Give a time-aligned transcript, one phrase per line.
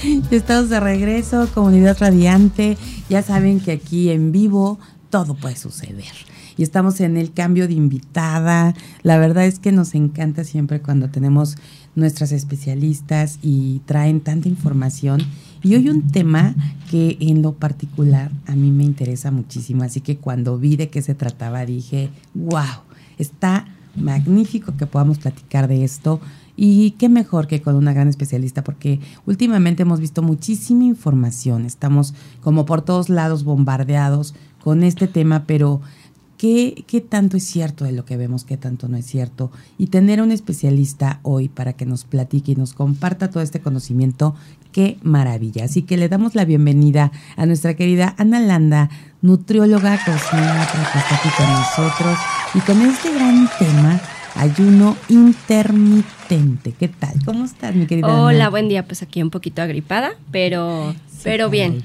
[0.30, 2.76] Estamos de regreso, comunidad radiante.
[3.08, 4.78] Ya saben que aquí en vivo
[5.10, 6.12] todo puede suceder.
[6.56, 8.74] Y estamos en el cambio de invitada.
[9.02, 11.56] La verdad es que nos encanta siempre cuando tenemos
[11.94, 15.22] nuestras especialistas y traen tanta información.
[15.62, 16.54] Y hoy un tema
[16.90, 19.82] que en lo particular a mí me interesa muchísimo.
[19.82, 22.84] Así que cuando vi de qué se trataba dije, wow,
[23.18, 26.20] está magnífico que podamos platicar de esto
[26.62, 32.12] y qué mejor que con una gran especialista, porque últimamente hemos visto muchísima información, estamos
[32.42, 35.80] como por todos lados bombardeados con este tema, pero
[36.36, 39.50] ¿qué, qué tanto es cierto de lo que vemos, qué tanto no es cierto?
[39.78, 44.34] Y tener un especialista hoy para que nos platique y nos comparta todo este conocimiento,
[44.70, 45.64] qué maravilla.
[45.64, 48.90] Así que le damos la bienvenida a nuestra querida Ana Landa,
[49.22, 52.18] nutrióloga cosmética que está aquí con nosotros
[52.52, 53.98] y con este gran tema
[54.34, 56.72] ayuno intermitente.
[56.72, 57.14] ¿Qué tal?
[57.24, 58.08] ¿Cómo estás, mi querida?
[58.08, 58.84] Hola, buen día.
[58.84, 61.82] Pues aquí un poquito agripada, pero, pero bien.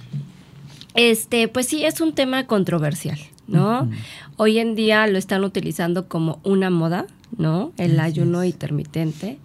[0.93, 3.89] Este, pues sí, es un tema controversial, ¿no?
[4.37, 7.05] Hoy en día lo están utilizando como una moda,
[7.37, 7.73] ¿no?
[7.77, 9.37] El ayuno intermitente.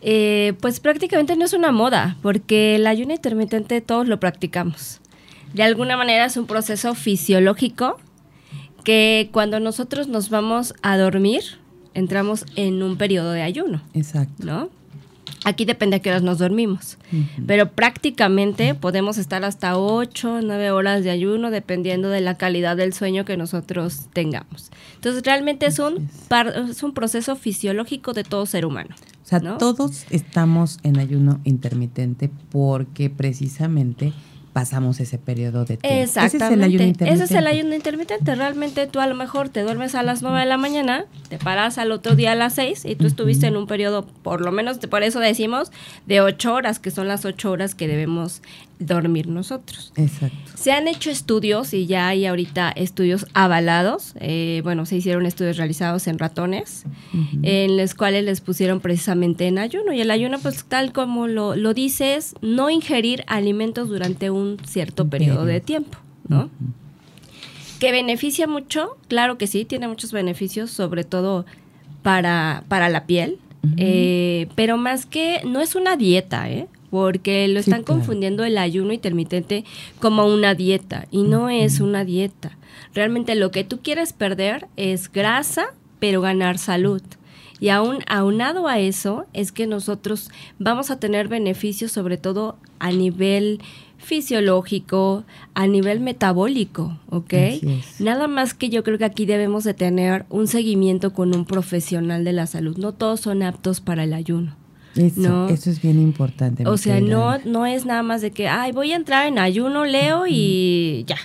[0.00, 5.00] Eh, pues prácticamente no es una moda, porque el ayuno intermitente todos lo practicamos.
[5.52, 7.98] De alguna manera es un proceso fisiológico
[8.84, 11.42] que cuando nosotros nos vamos a dormir,
[11.94, 13.82] entramos en un periodo de ayuno.
[13.94, 14.44] Exacto.
[14.44, 14.70] ¿No?
[15.44, 16.98] Aquí depende a qué horas nos dormimos,
[17.46, 22.92] pero prácticamente podemos estar hasta 8, 9 horas de ayuno dependiendo de la calidad del
[22.92, 24.70] sueño que nosotros tengamos.
[24.94, 26.08] Entonces realmente es un,
[26.70, 28.94] es un proceso fisiológico de todo ser humano.
[29.24, 34.12] O sea, todos estamos en ayuno intermitente porque precisamente
[34.52, 36.02] pasamos ese periodo de tiempo.
[36.02, 36.36] Exactamente.
[36.36, 37.14] Ese es el ayuno intermitente.
[37.14, 38.34] Ese es el ayuno intermitente.
[38.34, 41.78] Realmente tú a lo mejor te duermes a las 9 de la mañana, te paras
[41.78, 44.78] al otro día a las 6 y tú estuviste en un periodo, por lo menos
[44.78, 45.72] por eso decimos,
[46.06, 48.42] de 8 horas, que son las 8 horas que debemos
[48.82, 49.92] dormir nosotros.
[49.96, 50.36] Exacto.
[50.54, 54.14] Se han hecho estudios y ya hay ahorita estudios avalados.
[54.20, 56.84] Eh, bueno, se hicieron estudios realizados en ratones,
[57.42, 59.92] en los cuales les pusieron precisamente en ayuno.
[59.92, 65.08] Y el ayuno, pues tal como lo, lo dices, no ingerir alimentos durante un cierto
[65.08, 65.98] periodo de tiempo,
[66.28, 66.50] ¿no?
[67.80, 68.96] ¿Que beneficia mucho?
[69.08, 71.44] Claro que sí, tiene muchos beneficios, sobre todo
[72.02, 73.38] para, para la piel.
[73.76, 76.68] Eh, pero más que, no es una dieta, ¿eh?
[76.92, 79.64] Porque lo están confundiendo el ayuno intermitente
[79.98, 82.58] como una dieta y no es una dieta.
[82.92, 85.68] Realmente lo que tú quieres perder es grasa,
[86.00, 87.00] pero ganar salud.
[87.60, 92.90] Y aún aunado a eso es que nosotros vamos a tener beneficios sobre todo a
[92.90, 93.62] nivel
[93.96, 95.24] fisiológico,
[95.54, 97.32] a nivel metabólico, ¿ok?
[98.00, 102.22] Nada más que yo creo que aquí debemos de tener un seguimiento con un profesional
[102.22, 102.76] de la salud.
[102.76, 104.61] No todos son aptos para el ayuno.
[104.96, 106.66] Eso, eso es bien importante.
[106.66, 109.84] O sea, no, no es nada más de que, ay, voy a entrar en ayuno,
[109.84, 111.16] leo y ya.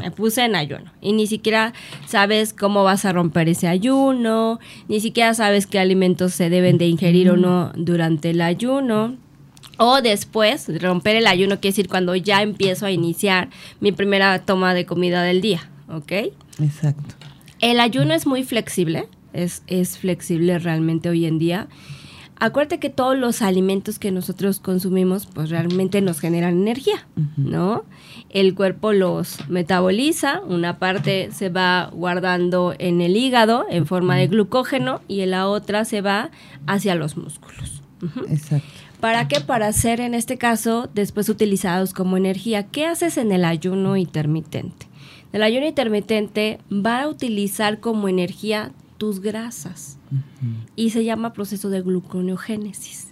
[0.00, 0.90] Me puse en ayuno.
[1.00, 1.72] Y ni siquiera
[2.06, 6.86] sabes cómo vas a romper ese ayuno, ni siquiera sabes qué alimentos se deben de
[6.86, 9.16] ingerir o no durante el ayuno.
[9.78, 13.48] O después, romper el ayuno quiere decir cuando ya empiezo a iniciar
[13.80, 16.12] mi primera toma de comida del día, ¿ok?
[16.60, 17.14] Exacto.
[17.60, 21.68] El ayuno es muy flexible, es, es flexible realmente hoy en día
[22.40, 27.06] acuérdate que todos los alimentos que nosotros consumimos, pues realmente nos generan energía,
[27.36, 27.84] ¿no?
[28.30, 34.26] El cuerpo los metaboliza, una parte se va guardando en el hígado en forma de
[34.26, 36.30] glucógeno y en la otra se va
[36.66, 37.82] hacia los músculos.
[38.28, 38.68] Exacto.
[39.00, 39.40] ¿Para qué?
[39.40, 42.66] Para ser, en este caso, después utilizados como energía.
[42.66, 44.86] ¿Qué haces en el ayuno intermitente?
[45.32, 49.99] El ayuno intermitente va a utilizar como energía tus grasas
[50.76, 53.08] y se llama proceso de gluconeogénesis.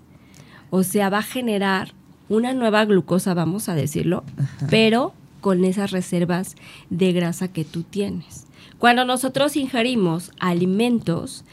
[0.70, 1.92] O sea, va a generar
[2.28, 4.24] una nueva glucosa, vamos a decirlo,
[4.68, 6.56] pero con esas reservas
[6.90, 8.46] de grasa que tú tienes.
[8.78, 11.44] Cuando nosotros ingerimos alimentos,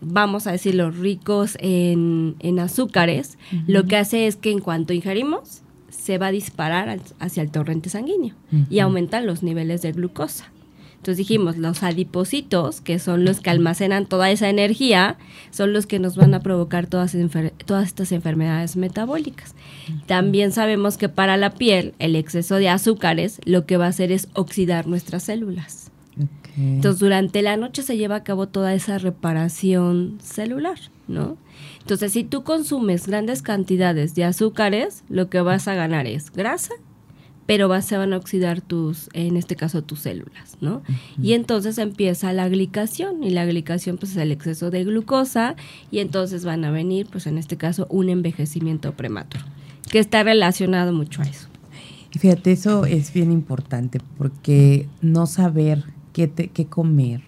[0.00, 6.18] vamos a decirlo, ricos en, azúcares, lo que hace es que en cuanto ingerimos, se
[6.18, 8.34] va a disparar hacia el torrente sanguíneo
[8.70, 10.52] y aumentan los niveles de glucosa.
[11.06, 15.18] Entonces dijimos, los adipocitos, que son los que almacenan toda esa energía,
[15.52, 17.16] son los que nos van a provocar todas,
[17.64, 19.54] todas estas enfermedades metabólicas.
[20.06, 24.10] También sabemos que para la piel el exceso de azúcares lo que va a hacer
[24.10, 25.92] es oxidar nuestras células.
[26.56, 31.36] Entonces durante la noche se lleva a cabo toda esa reparación celular, ¿no?
[31.82, 36.74] Entonces si tú consumes grandes cantidades de azúcares, lo que vas a ganar es grasa
[37.46, 40.82] pero va, se van a oxidar tus, en este caso tus células, ¿no?
[41.22, 45.54] Y entonces empieza la glicación y la glicación pues es el exceso de glucosa
[45.90, 49.44] y entonces van a venir pues en este caso un envejecimiento prematuro,
[49.90, 51.48] que está relacionado mucho a eso.
[52.12, 57.22] Y fíjate, eso es bien importante porque no saber qué, qué comer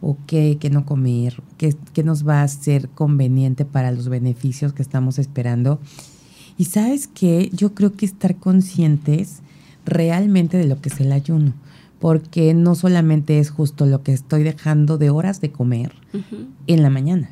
[0.00, 4.72] o qué, qué no comer, qué, qué nos va a ser conveniente para los beneficios
[4.72, 5.80] que estamos esperando.
[6.56, 9.42] Y sabes qué, yo creo que estar conscientes
[9.84, 11.52] realmente de lo que es el ayuno,
[11.98, 15.92] porque no solamente es justo lo que estoy dejando de horas de comer
[16.66, 17.30] en la mañana,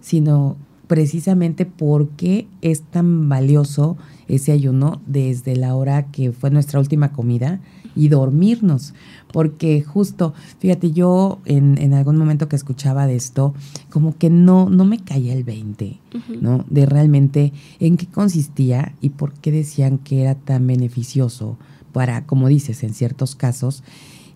[0.00, 0.56] sino
[0.86, 3.96] precisamente porque es tan valioso
[4.28, 7.60] ese ayuno desde la hora que fue nuestra última comida
[7.94, 8.94] y dormirnos.
[9.32, 13.54] Porque justo, fíjate, yo en, en algún momento que escuchaba de esto,
[13.90, 15.98] como que no, no me caía el 20,
[16.40, 16.64] ¿no?
[16.68, 21.58] De realmente en qué consistía y por qué decían que era tan beneficioso
[21.96, 23.82] para, como dices, en ciertos casos.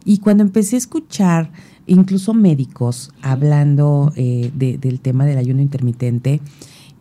[0.07, 1.53] Y cuando empecé a escuchar
[1.87, 6.41] incluso médicos hablando eh, del tema del ayuno intermitente,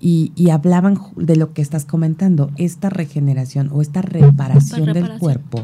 [0.02, 5.64] y, hablaban de lo que estás comentando, esta regeneración o esta reparación, del cuerpo.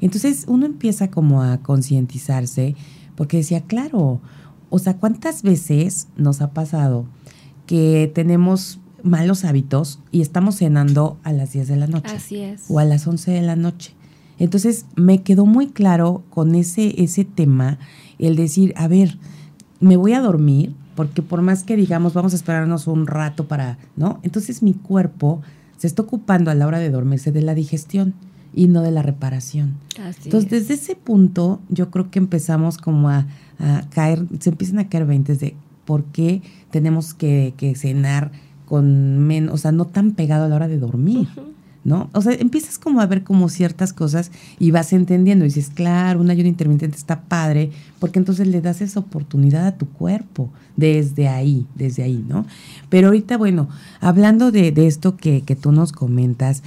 [0.00, 2.76] Entonces uno empieza como a concientizarse
[3.16, 4.20] porque decía, claro,
[4.70, 7.06] o sea, ¿cuántas veces nos ha pasado
[7.66, 12.14] que tenemos malos hábitos y estamos cenando a las 10 de la noche?
[12.14, 12.64] Así es.
[12.68, 13.94] O a las 11 de la noche.
[14.38, 17.78] Entonces me quedó muy claro con ese, ese tema
[18.18, 19.18] el decir, a ver,
[19.80, 23.78] me voy a dormir, porque por más que digamos, vamos a esperarnos un rato para,
[23.96, 24.20] ¿no?
[24.22, 25.40] Entonces mi cuerpo
[25.76, 28.14] se está ocupando a la hora de dormirse de la digestión
[28.54, 29.76] y no de la reparación.
[30.24, 33.26] Entonces, desde ese punto, yo creo que empezamos como a,
[33.90, 38.32] caer, se empiezan a caer veintes de por qué tenemos que, cenar
[38.66, 41.28] con menos, o sea, no tan pegado a la hora de dormir.
[41.88, 42.10] ¿No?
[42.12, 46.20] O sea, empiezas como a ver como ciertas cosas y vas entendiendo y dices, claro,
[46.20, 51.28] un ayuno intermitente está padre, porque entonces le das esa oportunidad a tu cuerpo desde
[51.28, 52.46] ahí, desde ahí, ¿no?
[52.90, 53.68] Pero ahorita, bueno,
[54.00, 56.62] hablando de, esto que, que, tú nos comentas,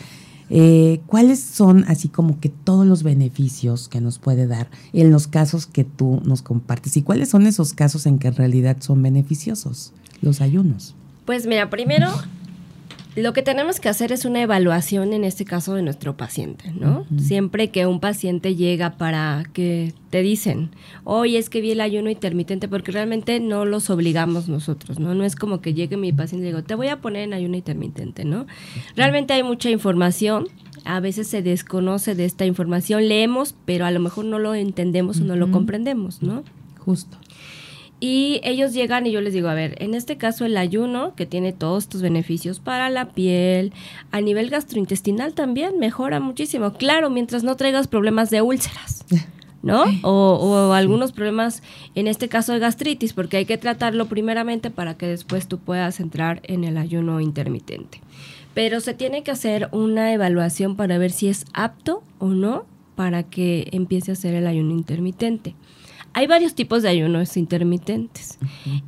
[0.50, 5.28] eh, ¿cuáles son así como que todos los beneficios que nos puede dar en los
[5.28, 6.98] casos que tú nos compartes?
[6.98, 10.96] ¿Y cuáles son esos casos en que en realidad son beneficiosos los ayunos?
[11.26, 12.10] Pues mira, primero
[13.16, 17.06] lo que tenemos que hacer es una evaluación en este caso de nuestro paciente, ¿no?
[17.18, 20.70] Siempre que un paciente llega para que te dicen,
[21.04, 25.14] oye, es que vi el ayuno intermitente, porque realmente no los obligamos nosotros, ¿no?
[25.14, 27.58] No es como que llegue mi paciente y digo, te voy a poner en ayuno
[27.58, 28.46] intermitente, ¿no?
[28.96, 30.48] Realmente hay mucha información,
[30.86, 35.20] a veces se desconoce de esta información, leemos, pero a lo mejor no lo entendemos
[35.20, 36.44] o no lo comprendemos, ¿no?
[36.78, 37.18] Justo.
[38.04, 41.28] Y ellos llegan y yo les digo, a ver, en este caso el ayuno, que
[41.28, 43.74] tiene todos estos beneficios para la piel,
[44.10, 46.74] a nivel gastrointestinal también mejora muchísimo.
[46.74, 49.06] Claro, mientras no traigas problemas de úlceras,
[49.62, 49.84] ¿no?
[50.02, 51.62] O, algunos problemas,
[51.94, 56.00] en este caso de gastritis, porque hay que tratarlo primeramente para que después tú puedas
[56.00, 58.02] entrar en el ayuno intermitente.
[58.56, 62.66] Pero se tiene que hacer una evaluación para ver si es apto o no
[62.96, 65.54] para que empiece a hacer el ayuno intermitente.
[66.14, 68.38] Hay varios tipos de ayunos intermitentes.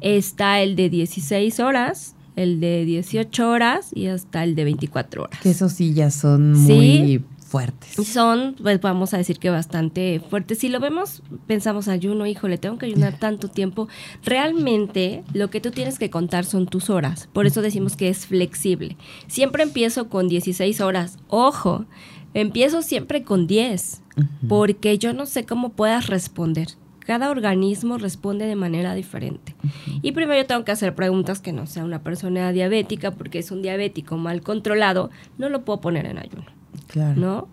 [0.02, 5.40] Está el de 16 horas, el de 18 horas y hasta el de 24 horas.
[5.42, 8.08] Que esos sí ya son muy fuertes.
[8.08, 10.58] Son, pues vamos a decir que bastante fuertes.
[10.58, 13.88] Si lo vemos, pensamos ayuno, híjole, tengo que ayunar tanto tiempo.
[14.24, 17.30] Realmente lo que tú tienes que contar son tus horas.
[17.32, 18.98] Por eso decimos que es flexible.
[19.28, 21.20] Siempre empiezo con 16 horas.
[21.28, 21.86] Ojo,
[22.34, 24.02] empiezo siempre con 10,
[24.50, 26.70] porque yo no sé cómo puedas responder
[27.06, 29.56] cada organismo responde de manera diferente.
[30.02, 33.52] Y primero yo tengo que hacer preguntas que no sea una persona diabética, porque es
[33.52, 36.46] un diabético mal controlado, no lo puedo poner en ayuno.
[36.88, 37.20] Claro.
[37.20, 37.48] ¿No?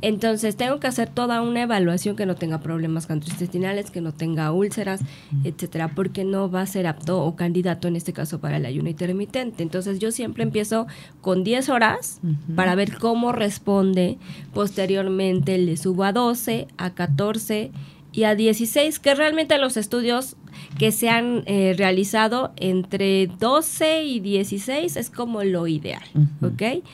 [0.00, 4.52] Entonces tengo que hacer toda una evaluación que no tenga problemas gastrointestinales, que no tenga
[4.52, 5.00] úlceras,
[5.44, 8.90] etcétera, porque no va a ser apto o candidato en este caso para el ayuno
[8.90, 9.62] intermitente.
[9.62, 10.86] Entonces yo siempre empiezo
[11.20, 12.20] con 10 horas
[12.54, 14.18] para ver cómo responde.
[14.52, 17.72] Posteriormente le subo a 12, a 14
[18.14, 20.36] y a 16, que realmente los estudios
[20.78, 26.04] que se han eh, realizado entre 12 y 16 es como lo ideal,
[26.40, 26.84] ¿ok?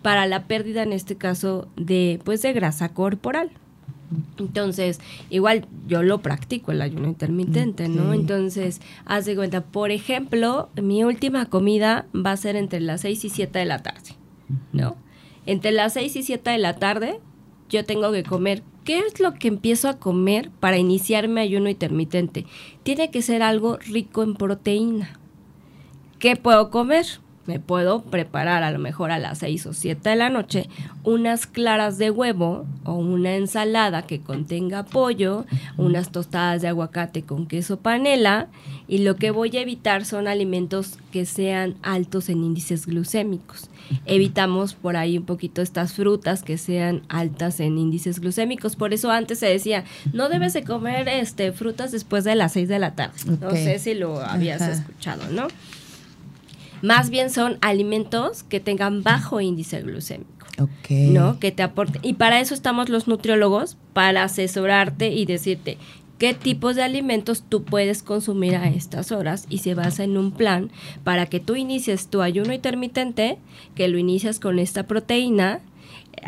[0.00, 3.50] Para la pérdida en este caso de, pues, de grasa corporal.
[4.38, 8.14] Entonces, igual yo lo practico el ayuno intermitente, ¿no?
[8.14, 13.26] Entonces, haz de cuenta, por ejemplo, mi última comida va a ser entre las 6
[13.26, 14.14] y 7 de la tarde,
[14.72, 14.96] ¿no?
[15.44, 17.20] Entre las 6 y 7 de la tarde
[17.68, 18.62] yo tengo que comer.
[18.90, 22.44] ¿Qué es lo que empiezo a comer para iniciar mi ayuno intermitente?
[22.82, 25.16] Tiene que ser algo rico en proteína.
[26.18, 27.06] ¿Qué puedo comer?
[27.50, 30.68] Me puedo preparar a lo mejor a las 6 o 7 de la noche
[31.02, 37.48] unas claras de huevo o una ensalada que contenga pollo, unas tostadas de aguacate con
[37.48, 38.46] queso panela
[38.86, 43.68] y lo que voy a evitar son alimentos que sean altos en índices glucémicos.
[44.06, 49.10] Evitamos por ahí un poquito estas frutas que sean altas en índices glucémicos, por eso
[49.10, 52.94] antes se decía, no debes de comer este frutas después de las 6 de la
[52.94, 53.18] tarde.
[53.40, 55.48] No sé si lo habías escuchado, ¿no?
[56.82, 60.46] Más bien son alimentos que tengan bajo índice glucémico.
[60.88, 61.38] ¿No?
[61.38, 62.02] Que te aporten.
[62.04, 65.78] Y para eso estamos los nutriólogos, para asesorarte y decirte
[66.18, 70.32] qué tipos de alimentos tú puedes consumir a estas horas y se basa en un
[70.32, 70.70] plan
[71.02, 73.38] para que tú inicies tu ayuno intermitente,
[73.74, 75.60] que lo inicias con esta proteína,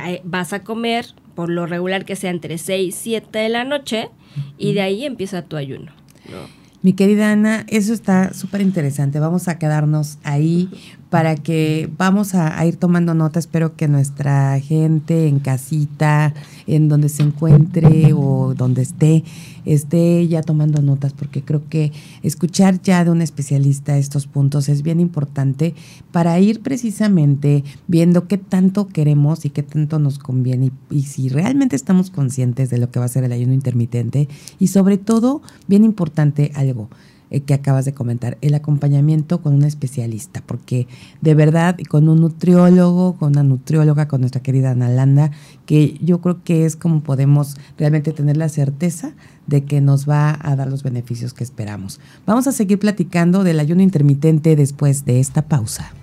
[0.06, 3.64] eh, vas a comer por lo regular que sea entre 6 y 7 de la
[3.64, 4.08] noche
[4.56, 5.92] y de ahí empieza tu ayuno.
[6.30, 6.61] ¿no?
[6.82, 9.20] Mi querida Ana, eso está súper interesante.
[9.20, 10.68] Vamos a quedarnos ahí
[11.10, 13.38] para que vamos a, ir tomando nota.
[13.38, 16.34] Espero que nuestra gente en casita,
[16.66, 19.22] en donde se encuentre o donde esté,
[19.64, 21.92] esté ya tomando notas, porque creo que
[22.22, 25.74] escuchar ya de un especialista estos puntos es bien importante
[26.10, 31.28] para ir precisamente viendo qué tanto queremos y qué tanto nos conviene y, y si
[31.28, 34.28] realmente estamos conscientes de lo que va a ser el ayuno intermitente
[34.58, 36.88] y sobre todo, bien importante algo
[37.32, 40.86] eh, que acabas de comentar, el acompañamiento con un especialista, porque
[41.22, 45.30] de verdad, con un nutriólogo, con una nutrióloga, con nuestra querida Ana Landa,
[45.64, 49.14] que yo creo que es como podemos realmente tener la certeza
[49.46, 52.00] de que nos va a dar los beneficios que esperamos.
[52.26, 55.94] Vamos a seguir platicando del ayuno intermitente después de esta pausa.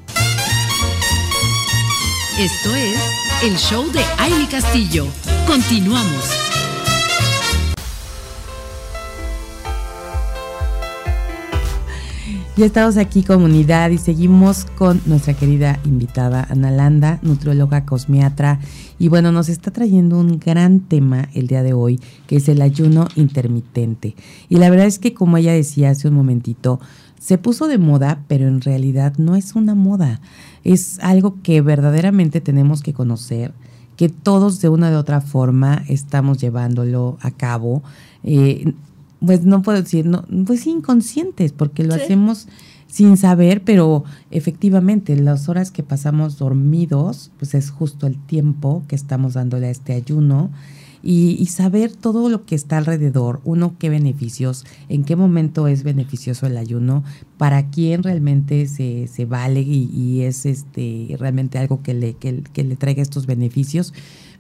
[2.39, 3.00] Esto es
[3.43, 5.05] el show de Aile Castillo.
[5.45, 6.38] Continuamos.
[12.60, 18.60] Ya estamos aquí, comunidad, y seguimos con nuestra querida invitada Ana Landa, nutrióloga cosmiatra.
[19.00, 22.62] Y bueno, nos está trayendo un gran tema el día de hoy, que es el
[22.62, 24.13] ayuno intermitente.
[24.50, 26.82] Y la verdad es que, como ella decía hace un momentito,
[27.18, 30.20] se puso de moda, pero en realidad no es una moda.
[30.66, 33.54] Es algo que verdaderamente tenemos que conocer,
[33.96, 37.84] que todos de una u otra forma estamos llevándolo a cabo.
[38.25, 38.74] Eh,
[39.25, 42.47] pues no puedo decir, no, pues inconscientes, porque lo hacemos
[42.88, 48.95] sin saber, pero efectivamente las horas que pasamos dormidos, pues es justo el tiempo que
[48.95, 50.49] estamos dándole a este ayuno.
[51.01, 56.45] Y, saber todo lo que está alrededor, uno, qué beneficios, en qué momento es beneficioso
[56.45, 57.05] el ayuno,
[57.38, 62.65] para quién realmente se, se vale y, es este realmente algo que le, que, que
[62.65, 63.93] le traiga estos beneficios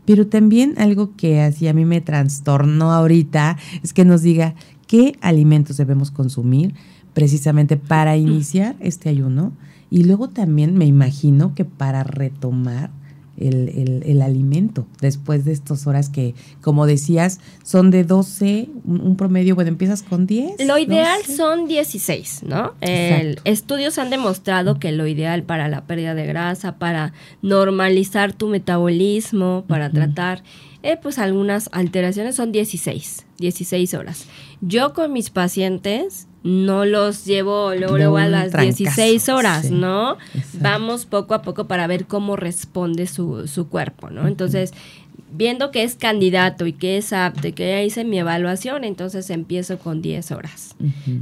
[0.05, 4.55] pero también algo que así a mí me trastornó ahorita es que nos diga
[4.87, 6.73] qué alimentos debemos consumir
[7.13, 9.53] precisamente para iniciar este ayuno.
[9.91, 12.91] Y luego también me imagino que para retomar
[13.39, 19.69] el, alimento después de estas horas que, como decías, son de 12, un, promedio, bueno,
[19.69, 20.65] empiezas con 10.
[20.65, 22.73] Lo ideal son 16, ¿no?
[22.81, 29.63] estudios han demostrado que lo ideal para la pérdida de grasa, para normalizar tu metabolismo,
[29.67, 30.43] para tratar
[30.81, 34.25] eh, pues algunas alteraciones son 16, 16 horas.
[34.61, 40.17] Yo con mis pacientes no los llevo luego, a las 16 horas, ¿no?
[40.53, 44.27] Vamos poco a poco para ver cómo responde su, su cuerpo, ¿no?
[44.27, 44.73] Entonces,
[45.31, 49.29] viendo que es candidato y que es apto y que ya hice mi evaluación, entonces
[49.29, 50.75] empiezo con 10 horas,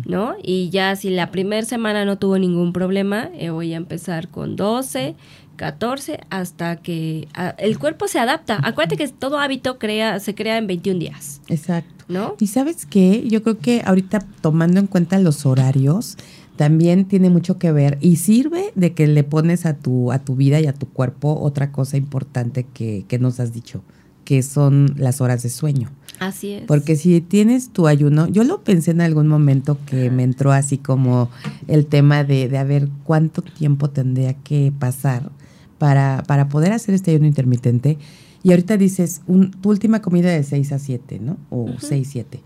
[0.06, 0.36] ¿no?
[0.44, 4.56] Y ya si la primera semana no tuvo ningún problema, eh, voy a empezar con
[4.56, 5.16] 12,
[5.56, 8.60] 14 hasta que el cuerpo se adapta.
[8.64, 11.42] Acuérdate que todo hábito crea, se crea en 21 días.
[11.50, 11.97] Exacto.
[12.08, 12.36] ¿No?
[12.40, 16.18] Y sabes qué, yo creo que ahorita tomando en cuenta los horarios,
[16.58, 20.36] también tiene mucho que ver y sirve de que le pones a tu, a tu
[20.36, 23.84] vida y a tu cuerpo otra cosa importante que, que nos has dicho,
[24.26, 25.92] que son las horas de sueño.
[26.20, 26.64] Así es.
[26.64, 30.80] Porque si tienes tu ayuno, yo lo pensé en algún momento que me entró así
[30.80, 31.30] como
[31.68, 35.30] el tema de, de a ver cuánto tiempo tendría que pasar
[35.78, 38.00] para, para poder hacer este ayuno intermitente
[38.44, 39.22] y ahorita dices,
[39.62, 41.38] tu última comida de 6 a 7, ¿no?
[41.50, 42.40] O 6, 7.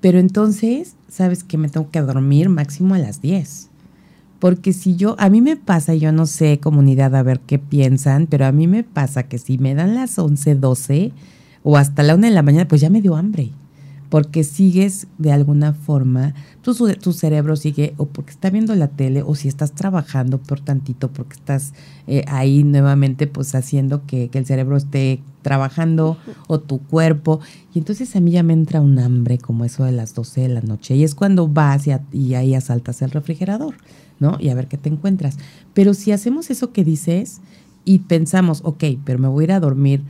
[0.00, 3.70] Pero entonces, sabes que me tengo que dormir máximo a las 10.
[4.38, 8.26] Porque si yo, a mí me pasa, yo no sé comunidad a ver qué piensan,
[8.26, 11.12] pero a mí me pasa que si me dan las 11, 12,
[11.62, 13.52] o hasta la una de la mañana, pues ya me dio hambre.
[14.14, 19.24] Porque sigues de alguna forma, tu, tu cerebro sigue, o porque está viendo la tele,
[19.26, 21.72] o si estás trabajando por tantito, porque estás
[22.06, 26.16] eh, ahí nuevamente, pues haciendo que, que el cerebro esté trabajando,
[26.46, 27.40] o tu cuerpo.
[27.74, 30.48] Y entonces a mí ya me entra un hambre, como eso de las 12 de
[30.48, 30.94] la noche.
[30.94, 33.74] Y es cuando vas y, y ahí asaltas el refrigerador,
[34.20, 34.36] ¿no?
[34.38, 35.38] Y a ver qué te encuentras.
[35.72, 37.40] Pero si hacemos eso que dices
[37.84, 40.04] y pensamos, ok, pero me voy a ir a dormir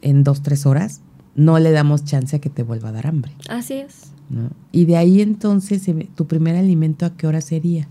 [0.00, 1.02] en dos, tres horas,
[1.34, 3.32] no le damos chance a que te vuelva a dar hambre.
[3.48, 4.12] Así es.
[4.30, 4.50] ¿no?
[4.70, 7.88] Y de ahí entonces, tu primer alimento, ¿a qué hora sería?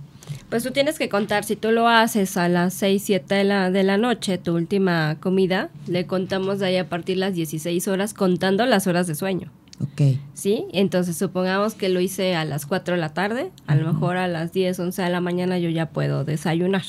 [0.49, 3.71] Pues tú tienes que contar, si tú lo haces a las 6, 7 de la,
[3.71, 7.87] de la noche, tu última comida, le contamos de ahí a partir de las 16
[7.87, 9.51] horas, contando las horas de sueño.
[9.79, 10.19] Ok.
[10.33, 10.65] ¿Sí?
[10.73, 14.27] Entonces supongamos que lo hice a las 4 de la tarde, a lo mejor a
[14.27, 16.83] las 10, 11 de la mañana yo ya puedo desayunar.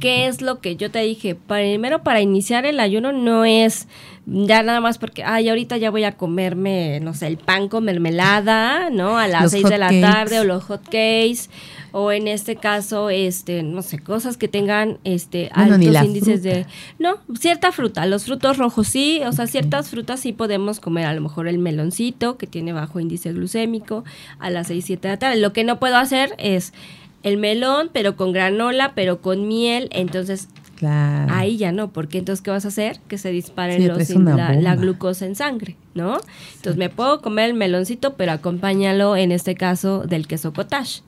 [0.00, 1.34] ¿Qué es lo que yo te dije?
[1.34, 3.88] Primero, para iniciar el ayuno no es
[4.26, 7.84] ya nada más porque, ay, ahorita ya voy a comerme, no sé, el pan con
[7.84, 9.18] mermelada, ¿no?
[9.18, 11.48] A las seis de la tarde o los hot cakes
[11.92, 16.66] o en este caso, este, no sé, cosas que tengan este altos índices de
[16.98, 21.14] no, cierta fruta, los frutos rojos sí, o sea, ciertas frutas sí podemos comer, a
[21.14, 24.04] lo mejor el meloncito que tiene bajo índice glucémico
[24.38, 25.36] a las 6, 7 de la tarde.
[25.38, 26.72] Lo que no puedo hacer es
[27.22, 30.48] el melón, pero con granola, pero con miel, entonces
[30.82, 33.00] ahí ya no, porque entonces ¿qué vas a hacer?
[33.08, 36.18] Que se dispare la, glucosa en sangre, ¿no?
[36.56, 41.02] Entonces me puedo comer el meloncito, pero acompáñalo en este caso del queso cottage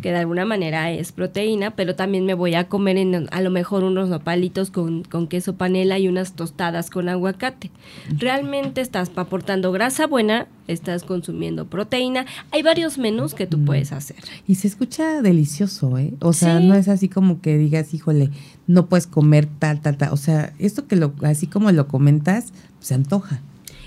[0.00, 3.50] que de alguna manera es proteína, pero también me voy a comer en, a lo
[3.50, 7.70] mejor unos nopalitos con, con queso panela y unas tostadas con aguacate.
[8.16, 12.26] Realmente estás aportando grasa buena, estás consumiendo proteína.
[12.50, 14.16] Hay varios menús que tú puedes hacer.
[14.46, 16.14] Y se escucha delicioso, ¿eh?
[16.20, 18.30] O sea, no es así como que digas, híjole,
[18.66, 20.12] no puedes comer tal, tal, tal.
[20.12, 23.40] O sea, esto que lo, así como lo comentas, se antoja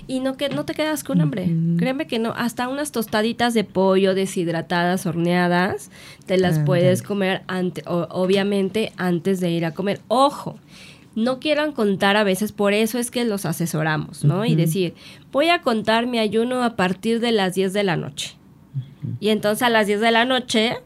[0.06, 1.50] y no que no te quedas con hambre.
[1.78, 5.90] Créeme que no, hasta unas tostaditas de pollo deshidratadas, horneadas,
[6.26, 10.00] te las puedes comer ante, obviamente antes de ir a comer.
[10.08, 10.58] Ojo,
[11.14, 14.44] no quieran contar a veces, por eso es que los asesoramos, ¿no?
[14.44, 14.94] Y decir,
[15.32, 18.36] voy a contar mi ayuno a partir de las 10 de la noche.
[19.20, 20.76] Y entonces a las 10 de la noche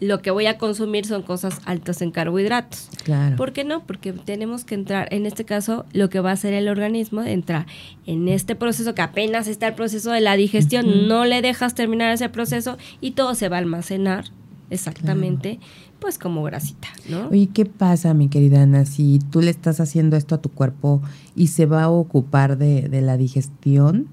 [0.00, 2.88] lo que voy a consumir son cosas altas en carbohidratos.
[3.04, 3.36] Claro.
[3.36, 3.84] ¿Por qué no?
[3.84, 7.66] Porque tenemos que entrar, en este caso, lo que va a hacer el organismo, entra
[8.06, 12.12] en este proceso que apenas está el proceso de la digestión, no le dejas terminar
[12.12, 14.26] ese proceso y todo se va a almacenar
[14.70, 15.58] exactamente.
[15.98, 17.26] Pues como grasita, ¿no?
[17.28, 21.02] Oye, ¿qué pasa, mi querida Ana, si tú le estás haciendo esto a tu cuerpo
[21.34, 24.06] y se va a ocupar de, de la digestión?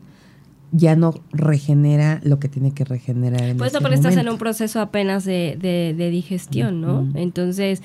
[0.71, 3.43] Ya no regenera lo que tiene que regenerar.
[3.43, 7.07] En pues no, pero estás en un proceso apenas de, de, digestión, ¿no?
[7.15, 7.81] Entonces,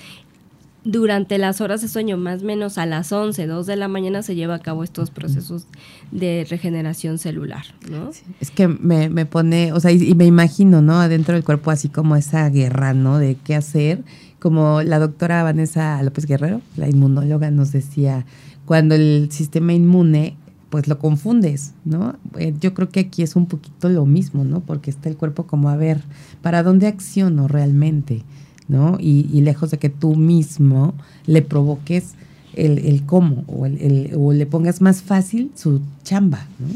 [0.84, 4.22] durante las horas de sueño, más o menos a las 11, 2 de la mañana,
[4.22, 5.66] se lleva a cabo estos procesos
[6.10, 8.10] de regeneración celular, ¿no?
[8.40, 11.00] es que me, me, pone, o sea, y, me imagino, ¿no?
[11.00, 13.18] Adentro del cuerpo, así como esa guerra, ¿no?
[13.18, 14.02] De qué hacer.
[14.38, 18.24] Como la doctora Vanessa López Guerrero, la inmunóloga, nos decía,
[18.64, 20.36] cuando el sistema inmune
[20.70, 22.16] pues lo confundes, ¿no?
[22.38, 24.60] Eh, yo creo que aquí es un poquito lo mismo, ¿no?
[24.60, 26.00] Porque está el cuerpo como a ver,
[26.42, 28.22] ¿para dónde acciono realmente?
[28.68, 28.96] ¿No?
[29.00, 30.94] Y, lejos de que tú mismo
[31.26, 32.14] le provoques
[32.54, 36.68] el, cómo o, el, o le pongas más fácil su chamba, ¿no?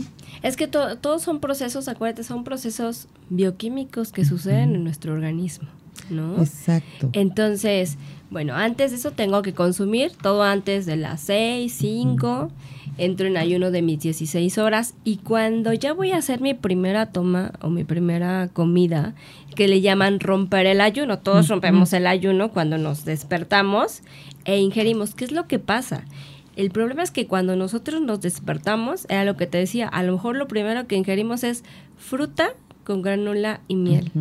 [0.42, 5.68] Es que todos son procesos, acuérdate, son procesos bioquímicos que suceden en nuestro organismo,
[6.10, 6.38] ¿no?
[6.42, 7.10] Exacto.
[7.12, 7.96] Entonces,
[8.30, 12.50] bueno, antes de eso tengo que consumir todo antes de las 6, 5
[12.98, 17.06] entro en ayuno de mis 16 horas y cuando ya voy a hacer mi primera
[17.06, 19.14] toma o mi primera comida,
[19.54, 24.02] que le llaman romper el ayuno, todos rompemos el ayuno cuando nos despertamos
[24.44, 25.14] e ingerimos.
[25.14, 26.04] ¿Qué es lo que pasa?
[26.56, 30.12] El problema es que cuando nosotros nos despertamos, era lo que te decía, a lo
[30.12, 31.64] mejor lo primero que ingerimos es
[31.96, 32.50] fruta
[32.84, 34.12] con granola y miel.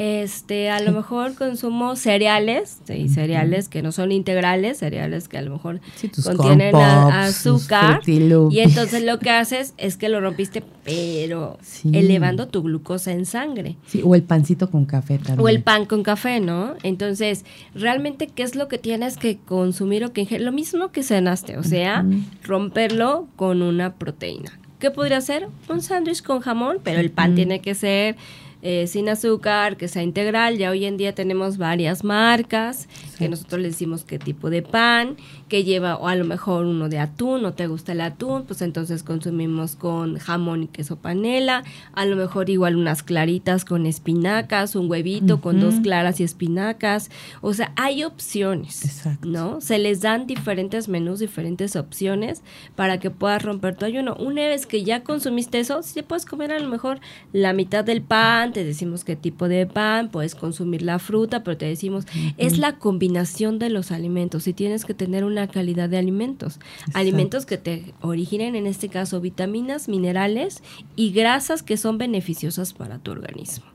[0.00, 5.42] Este, a lo mejor consumo cereales, sí, cereales que no son integrales, cereales que a
[5.42, 5.80] lo mejor
[6.24, 8.00] contienen azúcar.
[8.06, 11.58] Y entonces lo que haces es que lo rompiste, pero
[11.92, 13.76] elevando tu glucosa en sangre.
[13.88, 15.40] Sí, o el pancito con café también.
[15.40, 16.76] O el pan con café, ¿no?
[16.84, 20.46] Entonces, realmente, ¿qué es lo que tienes que consumir o que ingerir?
[20.46, 22.06] Lo mismo que cenaste, o sea,
[22.44, 24.60] romperlo con una proteína.
[24.78, 25.48] ¿Qué podría ser?
[25.68, 28.14] Un sándwich con jamón, pero el pan tiene que ser
[28.62, 30.58] eh, sin azúcar, que sea integral.
[30.58, 35.16] Ya hoy en día tenemos varias marcas que nosotros le decimos qué tipo de pan
[35.48, 38.62] que lleva o a lo mejor uno de atún, no te gusta el atún, pues
[38.62, 44.76] entonces consumimos con jamón y queso panela, a lo mejor igual unas claritas con espinacas,
[44.76, 49.60] un huevito con dos claras y espinacas, o sea, hay opciones, ¿no?
[49.60, 52.42] Se les dan diferentes menús, diferentes opciones
[52.76, 54.14] para que puedas romper tu ayuno.
[54.16, 57.00] Una vez que ya consumiste eso, si puedes comer a lo mejor
[57.32, 61.56] la mitad del pan, te decimos qué tipo de pan, puedes consumir la fruta, pero
[61.56, 62.04] te decimos,
[62.36, 66.58] es la combinación de los alimentos y tienes que tener una calidad de alimentos.
[66.94, 70.62] Alimentos que te originen, en este caso, vitaminas, minerales
[70.96, 73.66] y grasas que son beneficiosas para tu organismo.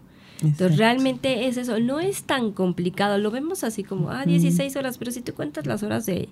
[0.42, 4.98] Entonces, realmente es eso, no es tan complicado, lo vemos así como, ah, 16 horas,
[4.98, 6.28] pero si tú cuentas las horas de,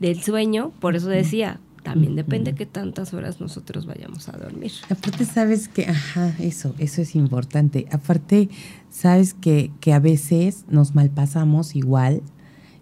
[0.00, 4.72] del sueño, por eso decía, también depende qué tantas horas nosotros vayamos a dormir.
[4.88, 7.86] Aparte, sabes que, ajá, eso, eso es importante.
[7.90, 8.48] Aparte,
[8.90, 12.22] sabes que, que a veces nos malpasamos igual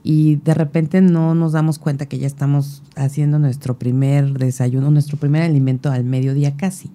[0.02, 5.18] y de repente no nos damos cuenta que ya estamos haciendo nuestro primer desayuno, nuestro
[5.18, 6.90] primer alimento al mediodía casi.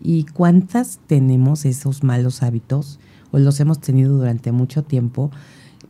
[0.00, 2.98] ¿Y cuántas tenemos esos malos hábitos
[3.30, 5.30] o los hemos tenido durante mucho tiempo?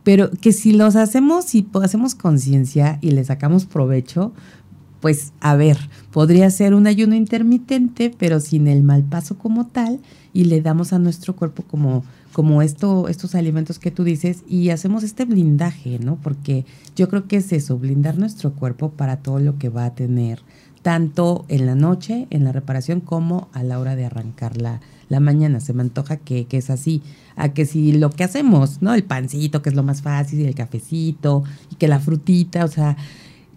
[0.03, 4.31] Pero que si los hacemos, si hacemos conciencia y le sacamos provecho,
[5.01, 5.77] pues a ver,
[6.11, 9.99] podría ser un ayuno intermitente, pero sin el mal paso como tal,
[10.33, 14.69] y le damos a nuestro cuerpo como, como esto, estos alimentos que tú dices, y
[14.69, 16.17] hacemos este blindaje, ¿no?
[16.17, 16.65] Porque
[16.95, 20.41] yo creo que es eso, blindar nuestro cuerpo para todo lo que va a tener,
[20.81, 25.19] tanto en la noche, en la reparación, como a la hora de arrancar la, la
[25.19, 25.59] mañana.
[25.59, 27.01] Se me antoja que, que, es así.
[27.35, 28.93] A que si lo que hacemos, ¿no?
[28.93, 32.69] El pancito, que es lo más fácil, y el cafecito, y que la frutita, o
[32.69, 32.95] sea,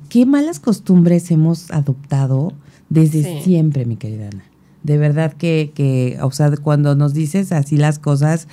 [0.09, 2.53] qué malas costumbres hemos adoptado
[2.89, 4.52] desde siempre, mi querida Ana.
[4.83, 8.49] De verdad que, que, o sea, cuando nos dices así las cosas,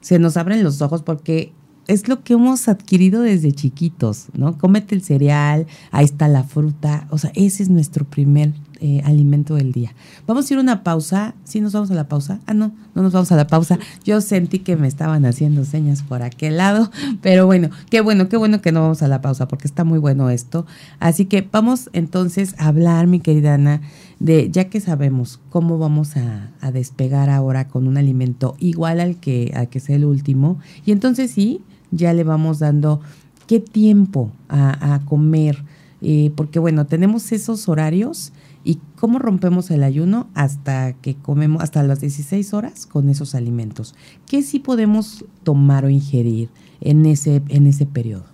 [0.00, 1.52] se nos abren los ojos porque
[1.88, 4.56] es lo que hemos adquirido desde chiquitos, ¿no?
[4.58, 8.52] Cómete el cereal, ahí está la fruta, o sea, ese es nuestro primer
[8.84, 9.94] eh, alimento del día.
[10.26, 11.36] Vamos a ir a una pausa.
[11.44, 12.40] ¿Sí nos vamos a la pausa?
[12.46, 13.78] Ah, no, no nos vamos a la pausa.
[14.04, 16.90] Yo sentí que me estaban haciendo señas por aquel lado,
[17.22, 20.00] pero bueno, qué bueno, qué bueno que no vamos a la pausa porque está muy
[20.00, 20.66] bueno esto.
[20.98, 23.82] Así que vamos entonces a hablar, mi querida Ana,
[24.18, 29.52] de ya que sabemos cómo vamos a, despegar ahora con un alimento igual al que,
[29.54, 30.58] al que es el último.
[30.84, 31.60] Y entonces sí,
[31.92, 33.00] ya le vamos dando
[33.46, 35.62] qué tiempo a, comer.
[36.00, 38.32] Eh, porque bueno, tenemos esos horarios
[38.64, 43.94] ¿Y cómo rompemos el ayuno hasta que comemos, hasta las 16 horas con esos alimentos?
[44.26, 46.48] ¿Qué sí podemos tomar o ingerir
[46.80, 48.24] en ese, en ese periodo?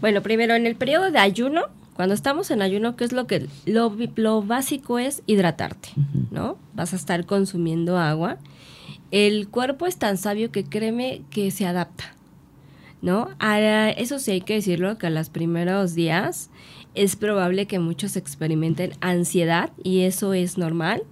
[0.00, 1.62] Bueno, primero, en el periodo de ayuno,
[1.94, 5.88] cuando estamos en ayuno, ¿qué es lo que lo, lo básico es hidratarte,
[6.30, 6.56] ¿no?
[6.74, 8.38] Vas a estar consumiendo agua.
[9.10, 12.14] El cuerpo es tan sabio que créeme que se adapta,
[13.02, 13.30] ¿no?
[13.40, 16.50] Ahora, eso sí hay que decirlo, que a los primeros días
[16.98, 21.04] es probable que muchos experimenten ansiedad y eso es normal,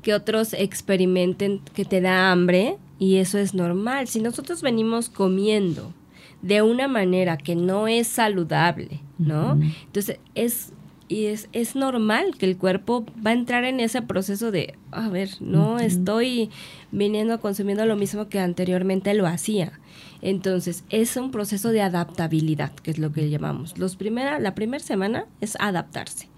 [0.00, 4.08] que otros experimenten que te da hambre y eso es normal.
[4.08, 5.92] Si nosotros venimos comiendo
[6.40, 9.60] de una manera que no es saludable, ¿no?
[9.86, 10.72] Entonces es
[11.10, 15.08] y es, es, normal que el cuerpo va a entrar en ese proceso de, a
[15.08, 16.50] ver, no estoy
[16.92, 19.72] viniendo consumiendo lo mismo que anteriormente lo hacía.
[20.20, 23.78] Entonces, es un proceso de adaptabilidad, que es lo que llamamos.
[23.78, 26.28] Los primera, la primera semana es adaptarse.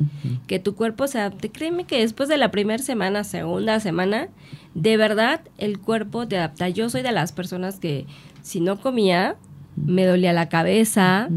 [0.46, 1.50] Que tu cuerpo se adapte.
[1.50, 4.28] Créeme que después de la primera semana, segunda semana,
[4.74, 6.68] de verdad el cuerpo te adapta.
[6.68, 8.06] Yo soy de las personas que
[8.42, 9.36] si no comía,
[9.76, 11.28] me dolía la cabeza,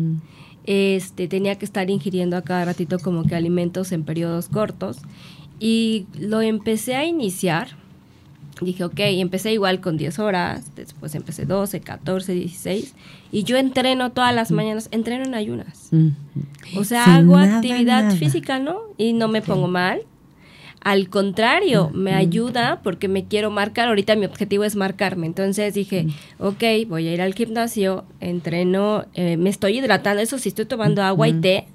[0.66, 4.98] este, tenía que estar ingiriendo a cada ratito como que alimentos en periodos cortos.
[5.60, 7.78] Y lo empecé a iniciar
[8.62, 12.94] dije, ok, empecé igual con 10 horas, después empecé 12, 14, 16,
[13.32, 15.90] y yo entreno todas las mañanas, entreno en ayunas.
[16.78, 18.80] O sea, hago actividad física, ¿no?
[18.98, 20.02] Y no me pongo mal.
[20.82, 23.88] Al contrario, me ayuda porque me quiero marcar.
[23.88, 25.28] Ahorita mi objetivo es marcarme.
[25.28, 26.08] Entonces dije,
[26.40, 30.22] ok, voy a ir al gimnasio, entreno, eh, me estoy hidratando.
[30.22, 31.68] Eso sí, estoy tomando agua y té.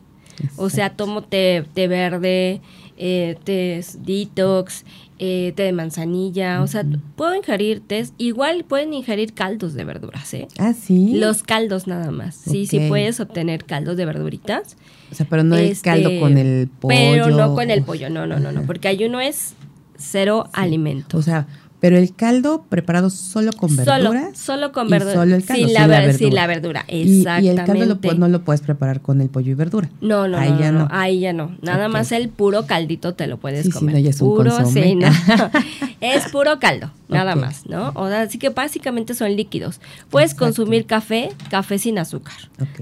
[0.57, 2.61] O sea, tomo té, té verde,
[2.99, 4.85] eh, té detox
[5.19, 6.85] eh, té de manzanilla, o sea,
[7.17, 10.47] puedo ingerir té, igual pueden ingerir caldos de verduras, ¿eh?
[10.59, 11.15] Ah, sí.
[11.15, 12.37] Los caldos nada más.
[12.37, 14.77] Sí, sí puedes obtener caldos de verduritas.
[15.11, 16.97] O sea, pero no el este, caldo con el pollo.
[16.97, 19.55] Pero no con el pollo, no, no, no, no, porque ayuno es
[19.97, 21.19] cero alimento.
[21.19, 21.47] O sea,
[21.81, 24.37] Pero el caldo preparado solo con verduras.
[24.37, 25.15] Solo, con verduras.
[25.15, 26.85] Solo el caldo, sin, la, sin la verdura.
[26.89, 27.45] Exactamente.
[27.47, 29.89] Y, el caldo lo no lo puedes preparar con el pollo y verdura.
[30.01, 30.89] No, no, Ahí no, ya no, no.
[30.91, 31.57] ahí ya no.
[31.63, 33.95] Nada más el puro caldito te lo puedes Sí, sí, comer.
[33.95, 35.07] no, ya es un puro, sí, no.
[36.01, 37.93] es puro caldo, nada más, ¿no?
[37.95, 39.81] O sea, así que básicamente son líquidos.
[40.11, 40.47] Puedes Exacto.
[40.47, 42.35] consumir café, café sin azúcar.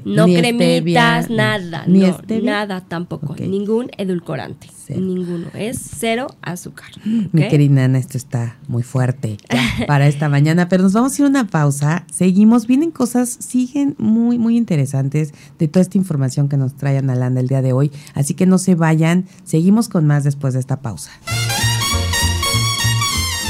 [0.04, 2.50] No Ni cremitas, stevia, nada, ni no, stevia.
[2.50, 5.00] nada tampoco, ningún edulcorante, Cero.
[5.00, 6.90] ninguno, es cero azúcar.
[7.04, 11.22] Mi querida Ana, esto está muy fuerte ya para esta mañana, pero nos vamos a
[11.22, 12.04] ir a una pausa.
[12.12, 17.16] Seguimos, vienen cosas, siguen muy, muy interesantes de toda esta información que nos trae Ana
[17.16, 17.90] Landa el día de hoy.
[18.14, 21.10] Así que no se vayan, seguimos con más después de esta pausa.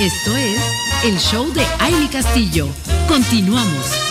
[0.01, 0.59] Esto es
[1.05, 2.67] el show de Aile Castillo.
[3.09, 4.06] Continuamos.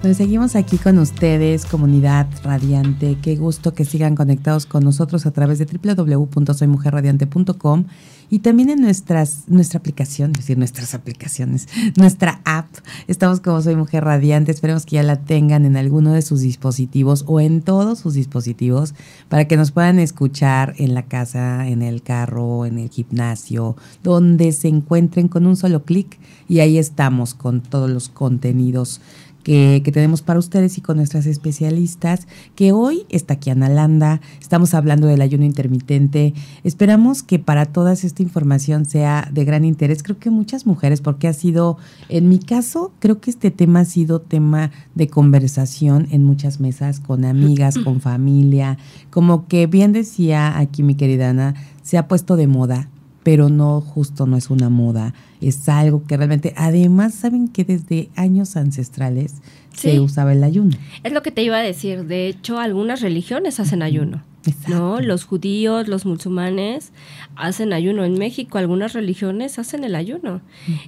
[0.00, 3.18] Pues seguimos aquí con ustedes, comunidad radiante.
[3.20, 7.84] Qué gusto que sigan conectados con nosotros a través de www.soymujerradiante.com
[8.30, 12.68] y también en nuestras, nuestra aplicación, es decir, nuestras aplicaciones, nuestra app.
[13.08, 14.52] Estamos como Soy Mujer Radiante.
[14.52, 18.94] Esperemos que ya la tengan en alguno de sus dispositivos o en todos sus dispositivos
[19.28, 24.52] para que nos puedan escuchar en la casa, en el carro, en el gimnasio, donde
[24.52, 29.02] se encuentren con un solo clic y ahí estamos con todos los contenidos
[29.42, 34.20] que, que tenemos para ustedes y con nuestras especialistas, que hoy está aquí Ana Landa,
[34.40, 36.34] estamos hablando del ayuno intermitente.
[36.64, 40.02] Esperamos que para todas esta información sea de gran interés.
[40.02, 43.84] Creo que muchas mujeres, porque ha sido, en mi caso, creo que este tema ha
[43.84, 48.78] sido tema de conversación en muchas mesas, con amigas, con familia.
[49.10, 52.88] Como que bien decía aquí mi querida Ana, se ha puesto de moda
[53.22, 58.08] pero no justo no es una moda, es algo que realmente, además, saben que desde
[58.16, 59.34] años ancestrales
[59.72, 59.92] Sí.
[59.92, 60.76] se usaba el ayuno.
[61.04, 62.04] Es lo que te iba a decir.
[62.06, 64.22] De hecho, algunas religiones hacen ayuno.
[64.44, 64.70] Exacto.
[64.74, 65.00] ¿no?
[65.00, 66.92] Los judíos, los musulmanes
[67.36, 68.04] hacen ayuno.
[68.04, 70.40] En México algunas religiones hacen el ayuno.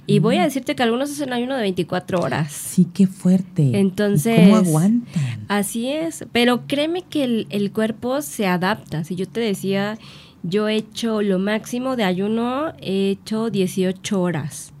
[0.05, 2.51] Y voy a decirte que algunos hacen ayuno de 24 horas.
[2.51, 3.63] Sí, qué fuerte.
[3.63, 5.45] ¿Y Entonces- ¿Cómo aguantan?
[5.47, 9.03] Así es, pero créeme que el, el cuerpo se adapta.
[9.05, 9.97] Si yo te decía,
[10.43, 14.73] yo he hecho lo máximo de ayuno, he hecho 18 horas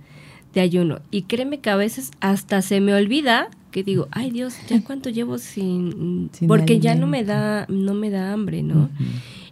[0.53, 0.99] de ayuno.
[1.09, 5.09] Y créeme que a veces hasta se me olvida que digo, ay Dios, ¿ya cuánto
[5.09, 6.29] llevo sin...?
[6.31, 8.89] Sin porque ya no me da, no me da hambre, ¿no?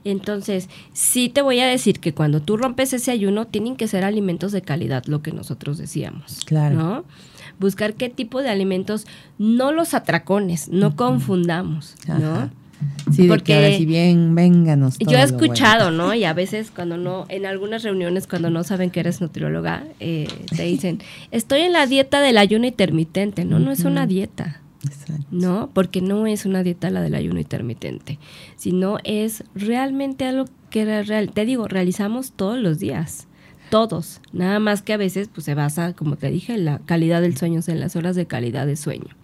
[0.04, 4.04] Entonces, sí te voy a decir que cuando tú rompes ese ayuno, tienen que ser
[4.04, 6.40] alimentos de calidad, lo que nosotros decíamos.
[6.46, 6.76] Claro.
[6.76, 7.06] ¿no?
[7.60, 9.06] Buscar qué tipo de alimentos,
[9.38, 12.50] no los atracones, no confundamos, ¿no?
[13.12, 14.98] Sí, de Porque que ahora si bien, vénganos.
[15.00, 16.08] Yo he escuchado, bueno.
[16.08, 16.14] ¿no?
[16.14, 20.28] Y a veces cuando no, en algunas reuniones cuando no saben que eres nutrióloga, eh,
[20.56, 21.00] te dicen,
[21.32, 23.46] estoy en la dieta del ayuno intermitente.
[23.46, 24.62] No, no es una dieta.
[24.86, 25.26] Exacto.
[25.30, 25.70] ¿no?
[25.74, 28.18] Porque no es una dieta la del ayuno intermitente,
[28.56, 31.32] sino es realmente algo que era real.
[31.32, 33.28] Te digo, realizamos todos los días,
[33.70, 34.22] todos.
[34.34, 37.38] Nada más que a veces pues se basa, como te dije, en la calidad del
[37.38, 39.16] sueño, o sea, en las horas de calidad de sueño.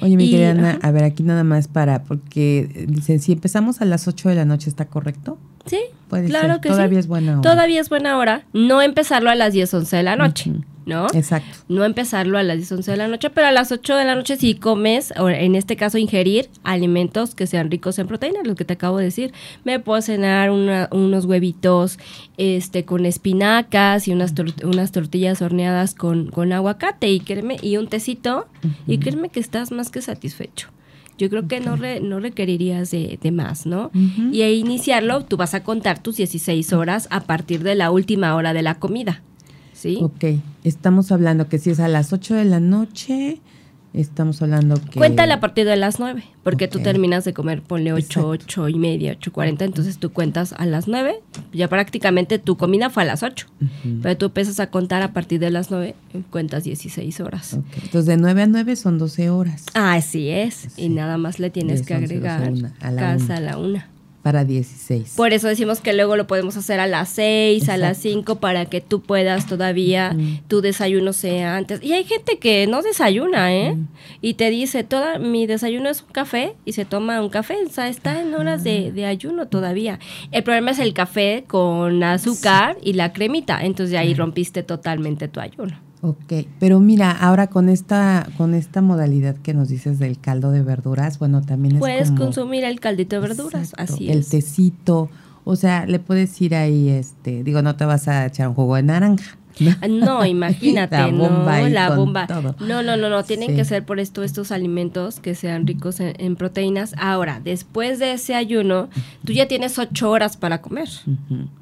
[0.00, 3.84] Oye, mi querida Ana, a ver, aquí nada más para, porque dicen, si empezamos a
[3.84, 5.38] las 8 de la noche, ¿está correcto?
[5.66, 5.78] Sí,
[6.08, 6.60] Puede claro ser.
[6.62, 7.00] que Todavía sí.
[7.00, 7.40] es buena hora.
[7.42, 8.44] Todavía es buena hora.
[8.52, 10.64] No empezarlo a las 10, 11 de la noche, Ujú.
[10.86, 11.06] ¿No?
[11.14, 11.58] Exacto.
[11.68, 14.14] No empezarlo a las 10, 11 de la noche, pero a las 8 de la
[14.14, 18.54] noche si comes, o en este caso ingerir alimentos que sean ricos en proteínas, lo
[18.54, 19.32] que te acabo de decir.
[19.64, 21.98] Me puedo cenar una- unos huevitos
[22.36, 27.76] este, con espinacas y unas, tor- unas tortillas horneadas con, con aguacate y, créeme, y
[27.76, 28.46] un tecito
[28.86, 30.68] y créeme que estás más que satisfecho.
[31.18, 33.90] Yo creo que no, re- no requerirías de, de más, ¿no?
[34.32, 38.34] Y a iniciarlo, tú vas a contar tus 16 horas a partir de la última
[38.34, 39.22] hora de la comida.
[39.82, 39.98] ¿Sí?
[40.00, 40.24] Ok,
[40.62, 43.40] estamos hablando que si es a las 8 de la noche,
[43.94, 44.96] estamos hablando que...
[44.98, 46.84] Cuéntale a partir de las 9, porque tú Ok.
[46.84, 48.28] terminas de comer, ponle 8, Exacto.
[48.28, 51.16] 8 y media, 8 40, entonces tú cuentas a las 9,
[51.52, 53.98] ya prácticamente tu comida fue a las 8, Ujú.
[54.02, 55.96] pero tú empiezas a contar a partir de las 9,
[56.30, 57.54] cuentas 16 horas.
[57.54, 60.82] Ok, Entonces de 9 a 9 son 12 horas Así es, Sí.
[60.84, 63.36] y nada más le tienes que 11, 12, agregar a la casa una.
[63.36, 63.82] a la 1.
[64.22, 65.14] Para 16.
[65.16, 68.20] Por eso decimos que luego lo podemos hacer a las 6, a las Exacto.
[68.20, 70.16] 5 para que tú puedas todavía
[70.48, 71.82] tu desayuno sea antes.
[71.82, 73.76] Y hay gente que no desayuna, ¿eh?
[74.20, 77.70] Y te dice, toda mi desayuno es un café y se toma un café, o
[77.70, 79.98] sea, está en horas de, de ayuno todavía.
[80.30, 85.40] El problema es el café con azúcar y la cremita, entonces ahí rompiste totalmente tu
[85.40, 85.91] ayuno.
[86.04, 90.60] Ok, pero mira, ahora con esta con esta modalidad que nos dices del caldo de
[90.62, 94.28] verduras, bueno, también es Puedes como- consumir el caldito de verduras, Exacto, así el es.
[94.30, 95.08] tecito,
[95.44, 98.74] o sea, le puedes ir ahí, este, digo, no te vas a echar un jugo
[98.76, 99.36] de naranja,
[99.88, 102.26] No, imagínate, La bomba no, la bomba.
[102.60, 103.56] No, no, no, no, tienen Sí.
[103.56, 106.94] que ser por esto estos alimentos que sean ricos en, en proteínas.
[106.98, 108.88] Ahora, después de ese ayuno,
[109.24, 110.88] tú ya tienes ocho horas para comer.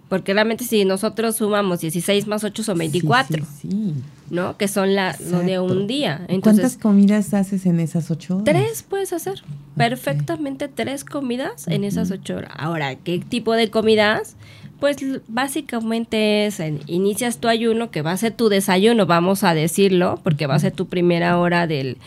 [0.09, 3.95] Porque realmente si nosotros sumamos 16 más 8 son 24, Sí.
[4.29, 4.57] ¿no?
[4.57, 6.27] Que son la, lo de un día.
[6.29, 8.45] ¿Y Entonces, ¿Cuántas comidas haces en esas ocho horas?
[8.45, 9.43] Tres puedes hacer.
[9.77, 12.53] Perfectamente tres comidas en esas ocho horas.
[12.57, 14.37] Ahora, ¿qué tipo de comidas?
[14.81, 14.97] Pues
[15.29, 20.47] básicamente es, inicias tu ayuno, que va a ser tu desayuno, vamos a decirlo, porque
[20.47, 21.99] va a ser tu primera hora del,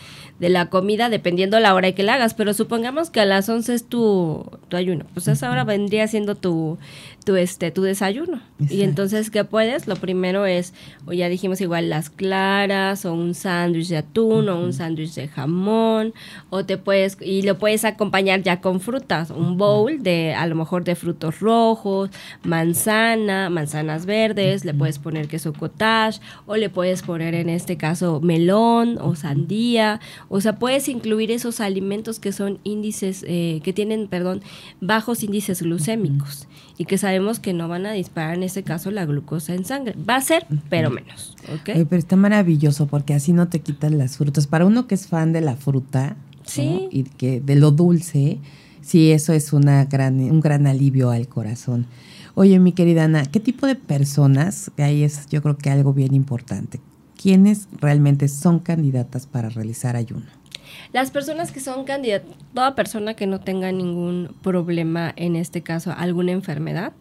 [0.44, 2.34] de la comida, dependiendo la hora que la hagas.
[2.34, 5.06] Pero supongamos que a las 11 es tu, tu ayuno.
[5.14, 6.76] Pues esa hora vendría siendo tu,
[7.24, 8.40] tu, este, tu desayuno.
[8.68, 9.86] Y entonces, ¿qué puedes?
[9.86, 10.74] Lo primero es,
[11.06, 15.28] o ya dijimos igual, las claras, o un sándwich de atún, o un sándwich de
[15.28, 16.12] jamón,
[16.50, 20.54] o te puedes, y lo puedes acompañar ya con frutas, un bowl de, a lo
[20.54, 22.10] mejor de frutos rojos,
[22.42, 28.20] manzana, manzanas verdes, le puedes poner queso cottage, o le puedes poner en este caso
[28.20, 30.00] melón o sandía,
[30.36, 34.42] o sea, puedes incluir esos alimentos que son índices, eh, que tienen, perdón,
[34.80, 39.06] bajos índices glucémicos y que sabemos que no van a disparar en este caso la
[39.06, 39.94] glucosa en sangre.
[39.96, 41.76] Va a ser, pero menos, ¿ok?
[41.76, 44.48] Oye, pero está maravilloso porque así no te quitan las frutas.
[44.48, 46.42] Para uno que es fan de la fruta ¿no?
[46.44, 46.88] Sí.
[46.90, 48.40] y que de lo dulce,
[48.82, 51.86] sí, eso es una gran, un gran alivio al corazón.
[52.34, 56.12] Oye, mi querida Ana, ¿qué tipo de personas, ahí es yo creo que algo bien
[56.12, 56.80] importante,
[57.24, 60.26] quiénes realmente son candidatas para realizar ayuno?
[60.92, 65.92] Las personas que son candidatas, toda persona que no tenga ningún problema, en este caso
[65.96, 66.92] alguna enfermedad.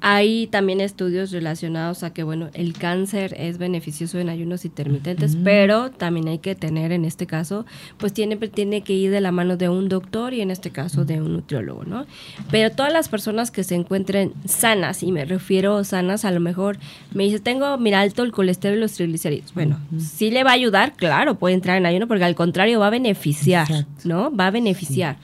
[0.00, 5.90] Hay también estudios relacionados a que, bueno, el cáncer es beneficioso en ayunos intermitentes, pero
[5.90, 7.66] también hay que tener en este caso,
[7.98, 11.04] pues tiene, tiene que ir de la mano de un doctor y en este caso
[11.04, 12.06] de un nutriólogo, ¿no?
[12.50, 16.78] Pero todas las personas que se encuentren sanas, y me refiero sanas, a lo mejor
[17.12, 19.54] me dice, tengo, mira, alto el colesterol y los triglicéridos.
[19.54, 22.86] Bueno, sí le va a ayudar, claro, puede entrar en ayuno porque al contrario va
[22.86, 24.08] a beneficiar, Exacto.
[24.08, 24.34] ¿no?
[24.34, 25.16] Va a beneficiar.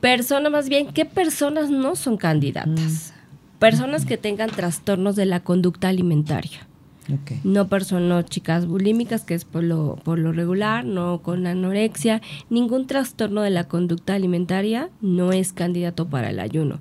[0.00, 3.12] Personas, más bien, ¿qué personas no son candidatas?
[3.58, 6.66] Personas que tengan trastornos de la conducta alimentaria.
[7.12, 7.32] Ok.
[7.44, 12.22] No personas, chicas bulímicas, que es por lo, por lo regular, no con anorexia.
[12.48, 16.80] Ningún trastorno de la conducta alimentaria no es candidato para el ayuno.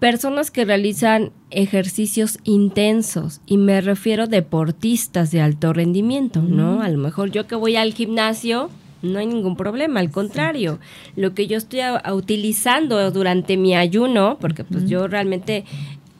[0.00, 6.82] Personas que realizan ejercicios intensos, y me refiero a deportistas de alto rendimiento, ¿no?
[6.82, 8.70] A lo mejor yo que voy al gimnasio,
[9.02, 10.78] no hay ningún problema, al contrario,
[11.16, 15.64] lo que yo estoy a- a utilizando durante mi ayuno, porque pues yo realmente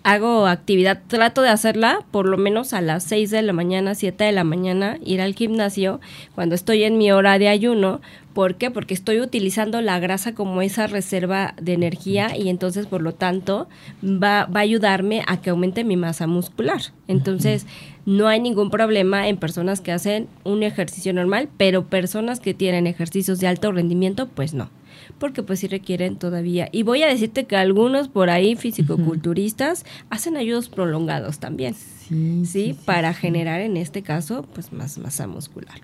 [0.07, 4.23] hago actividad, trato de hacerla por lo menos a las 6 de la mañana, 7
[4.23, 6.01] de la mañana, ir al gimnasio
[6.37, 8.01] cuando estoy en mi hora de ayuno.
[8.33, 8.71] ¿Por qué?
[8.71, 13.67] Porque estoy utilizando la grasa como esa reserva de energía y entonces por lo tanto
[14.01, 16.83] va, va a ayudarme a que aumente mi masa muscular.
[17.09, 17.67] Entonces
[18.05, 22.87] no hay ningún problema en personas que hacen un ejercicio normal, pero personas que tienen
[22.87, 24.71] ejercicios de alto rendimiento, pues no
[25.19, 26.69] porque pues sí requieren todavía.
[26.73, 32.77] Y voy a decirte que algunos por ahí fisicoculturistas hacen ayudos prolongados también, Sí, ¿sí?
[32.85, 35.81] Para generar en este caso pues más masa muscular.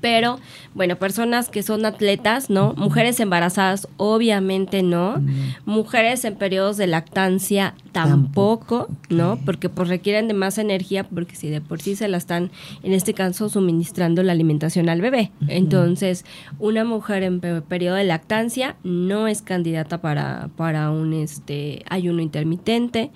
[0.00, 0.38] Pero,
[0.74, 2.74] bueno, personas que son atletas, ¿no?
[2.76, 5.22] Mujeres embarazadas, obviamente no.
[5.64, 8.18] Mujeres en periodos de lactancia, tampoco,
[8.86, 9.38] Tampoco, ¿no?
[9.44, 12.50] Porque pues requieren de más energía, porque si de por sí se la están,
[12.82, 15.30] en este caso, suministrando la alimentación al bebé.
[15.48, 16.24] Entonces,
[16.58, 22.20] una mujer en pe- periodo de lactancia no es candidata para, para un este ayuno
[22.22, 23.10] intermitente.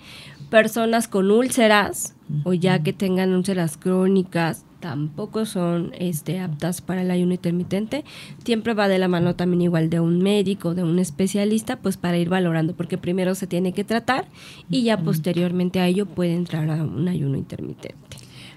[0.50, 7.10] Personas con úlceras, o ya que tengan úlceras crónicas, tampoco son este, aptas para el
[7.10, 8.04] ayuno intermitente.
[8.44, 12.18] Siempre va de la mano también igual de un médico, de un especialista, pues para
[12.18, 14.26] ir valorando, porque primero se tiene que tratar
[14.68, 17.96] y ya posteriormente a ello puede entrar a un ayuno intermitente.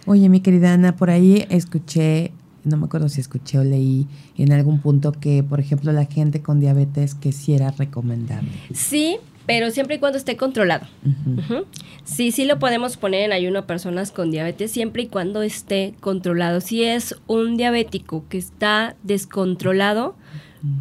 [0.08, 2.32] Oye, mi querida Ana, por ahí escuché,
[2.64, 6.42] no me acuerdo si escuché o leí en algún punto que, por ejemplo, la gente
[6.42, 8.52] con diabetes que sí era recomendable.
[8.74, 10.88] Sí, pero siempre y cuando esté controlado.
[11.06, 11.66] Ujú.
[12.04, 15.94] Sí, sí lo podemos poner en ayuno a personas con diabetes siempre y cuando esté
[16.00, 16.62] controlado.
[16.62, 20.16] Si es un diabético que está descontrolado,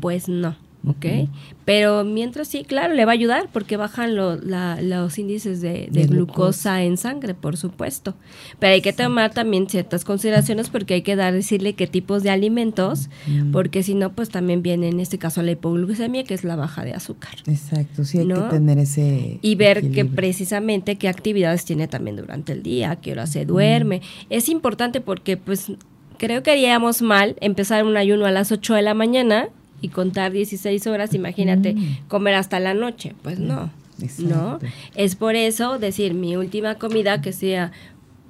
[0.00, 1.28] pues no, ¿ok?
[1.64, 5.88] Pero mientras sí, claro, le va a ayudar porque bajan lo- la- los índices de,
[5.90, 8.14] de De glucosa en sangre, por supuesto.
[8.58, 12.30] Pero hay que tomar también ciertas consideraciones porque hay que dar, decirle qué tipos de
[12.30, 13.08] alimentos,
[13.52, 16.84] porque si no, pues también viene en este caso la hipoglucemia, que es la baja
[16.84, 18.44] de azúcar Exacto, sí hay ¿No?
[18.44, 23.12] que tener ese y ver que precisamente qué actividades tiene también durante el día, qué
[23.12, 24.02] hora se duerme.
[24.30, 25.72] Es importante porque pues
[26.18, 29.48] creo que haríamos mal empezar un ayuno a las 8 de la mañana
[29.84, 31.76] y contar 16 horas, imagínate,
[32.08, 33.14] comer hasta la noche.
[33.22, 33.70] Pues no.
[34.18, 34.58] ¿No?
[34.94, 37.70] Es por eso decir mi última comida que sea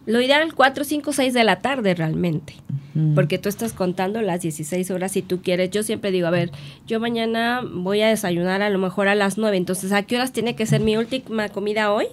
[0.07, 2.55] Lo ideal 4, 5, 6 de la tarde realmente.
[3.15, 5.71] Porque tú estás contando las 16 horas si tú quieres.
[5.71, 6.53] Yo siempre digo, a ver,
[6.87, 9.57] yo mañana voy a desayunar a lo mejor a las 9.
[9.57, 12.07] Entonces, ¿a qué horas tiene que ser mi última comida hoy?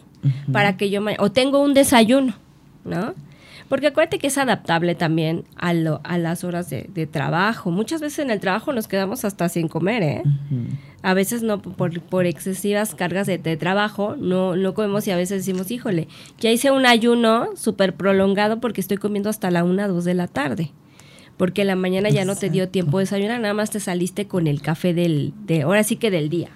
[0.51, 1.01] Para que yo...
[1.19, 2.34] O tengo un desayuno,
[2.84, 3.13] ¿no?
[3.72, 7.72] Porque acuérdate que es adaptable también a, lo, a las horas de, trabajo.
[7.72, 10.24] Muchas veces en el trabajo nos quedamos hasta sin comer, ¿eh?
[11.04, 15.46] A veces no, por, por excesivas cargas de, trabajo, no, no comemos y a veces
[15.46, 20.04] decimos, híjole, ya hice un ayuno súper prolongado porque estoy comiendo hasta la una, dos
[20.04, 20.74] de la tarde.
[21.38, 24.48] Porque la mañana ya no te dio tiempo de desayunar, nada más te saliste con
[24.48, 26.50] el café del, de, ahora sí que del día.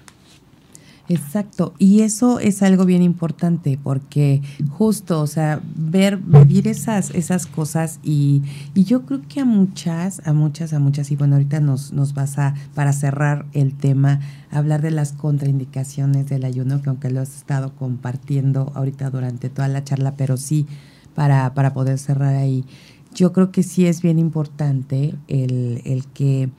[1.08, 4.42] Exacto, y eso es algo bien importante porque
[4.72, 8.42] justo, o sea, ver, vivir esas, esas cosas y,
[8.74, 12.16] y yo creo que a muchas, a muchas, a muchas, y bueno, ahorita nos, nos
[12.16, 17.22] vas a, para cerrar el tema, hablar de las contraindicaciones del ayuno, que aunque lo
[17.22, 20.66] has estado compartiendo ahorita durante toda la charla, pero sí
[21.14, 22.66] para, para poder cerrar ahí,
[23.14, 26.50] yo creo que sí es bien importante el, el que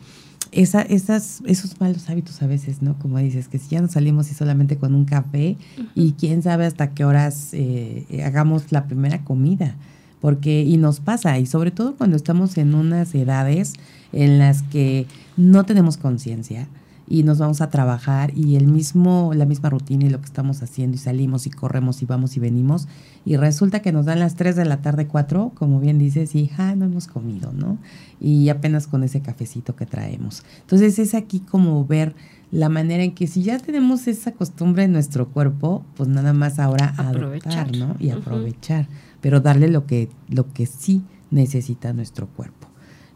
[0.53, 2.99] esa, esas, esos malos hábitos a veces, ¿no?
[2.99, 5.57] Como dices, que si ya no salimos y solamente con un café
[5.95, 9.75] y quién sabe hasta qué horas eh, hagamos la primera comida,
[10.21, 13.75] porque y nos pasa, y sobre todo cuando estamos en unas edades
[14.13, 16.67] en las que no tenemos conciencia,
[17.09, 20.63] y nos vamos a trabajar y el mismo, la misma rutina y lo que estamos
[20.63, 22.89] haciendo y salimos y corremos y vamos y venimos
[23.25, 26.47] y resulta que nos dan las 3 de la tarde, 4, como bien dices, y
[26.49, 27.79] ja, no hemos comido, ¿no?
[28.21, 30.45] Y apenas con ese cafecito que traemos.
[30.61, 32.15] Entonces es aquí como ver
[32.51, 36.59] la manera en que si ya tenemos esa costumbre en nuestro cuerpo, pues nada más
[36.59, 37.97] ahora aprovechar, ¿no?
[37.99, 38.89] Y aprovechar,
[39.21, 42.66] pero darle lo que, lo que sí necesita nuestro cuerpo.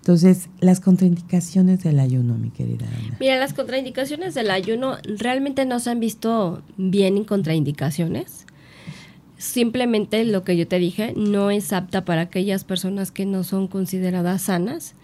[0.00, 3.16] Entonces, las contraindicaciones del ayuno, mi querida Ana.
[3.20, 8.46] Mira, las contraindicaciones del ayuno realmente no se han visto bien en contraindicaciones.
[9.36, 13.68] Simplemente lo que yo te dije no es apta para aquellas personas que no son
[13.68, 14.94] consideradas sanas.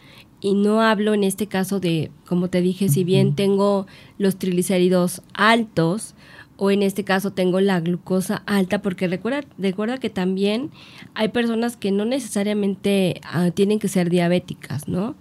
[0.40, 3.86] Y no hablo en este caso de, como te dije, si bien tengo
[4.18, 6.14] los triglicéridos altos,
[6.57, 10.70] o en este caso tengo la glucosa alta, porque recuerda, recuerda que también
[11.14, 15.14] hay personas que no necesariamente ah, tienen que ser diabéticas, ¿no?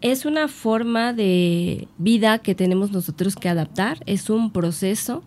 [0.00, 5.22] Es una forma de vida que tenemos nosotros que adaptar, es un proceso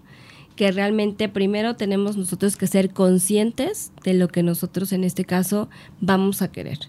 [0.55, 5.69] que realmente primero tenemos nosotros que ser conscientes de lo que nosotros en este caso
[5.99, 6.79] vamos a querer.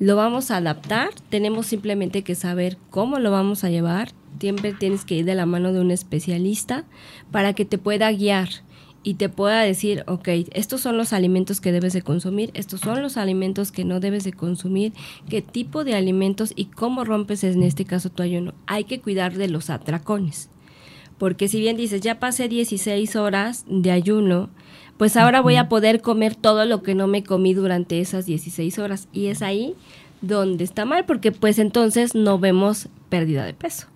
[0.00, 5.04] Lo vamos a adaptar, tenemos simplemente que saber cómo lo vamos a llevar, siempre tienes
[5.04, 6.84] que ir de la mano de un especialista
[7.32, 8.48] para que te pueda guiar
[9.02, 13.02] y te pueda decir, ok, estos son los alimentos que debes de consumir, estos son
[13.02, 14.92] los alimentos que no debes de consumir,
[15.28, 18.54] qué tipo de alimentos y cómo rompes en este caso tu ayuno.
[18.66, 20.48] Hay que cuidar de los atracones,
[21.18, 24.50] porque si bien dices, ya pasé 16 horas de ayuno,
[24.98, 28.78] pues ahora voy a poder comer todo lo que no me comí durante esas 16
[28.78, 29.08] horas.
[29.12, 29.74] Y es ahí
[30.20, 33.86] donde está mal, porque pues entonces no vemos pérdida de peso.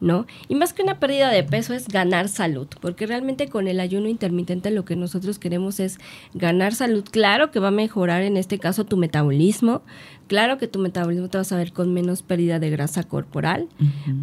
[0.00, 0.26] ¿no?
[0.48, 4.08] Y más que una pérdida de peso es ganar salud, porque realmente con el ayuno
[4.08, 5.98] intermitente lo que nosotros queremos es
[6.34, 7.04] ganar salud.
[7.10, 9.82] Claro que va a mejorar en este caso tu metabolismo,
[10.26, 13.68] claro que tu metabolismo te vas a ver con menos pérdida de grasa corporal,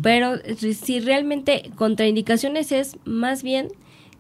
[0.04, 0.36] pero
[0.80, 3.70] si realmente contraindicaciones es más bien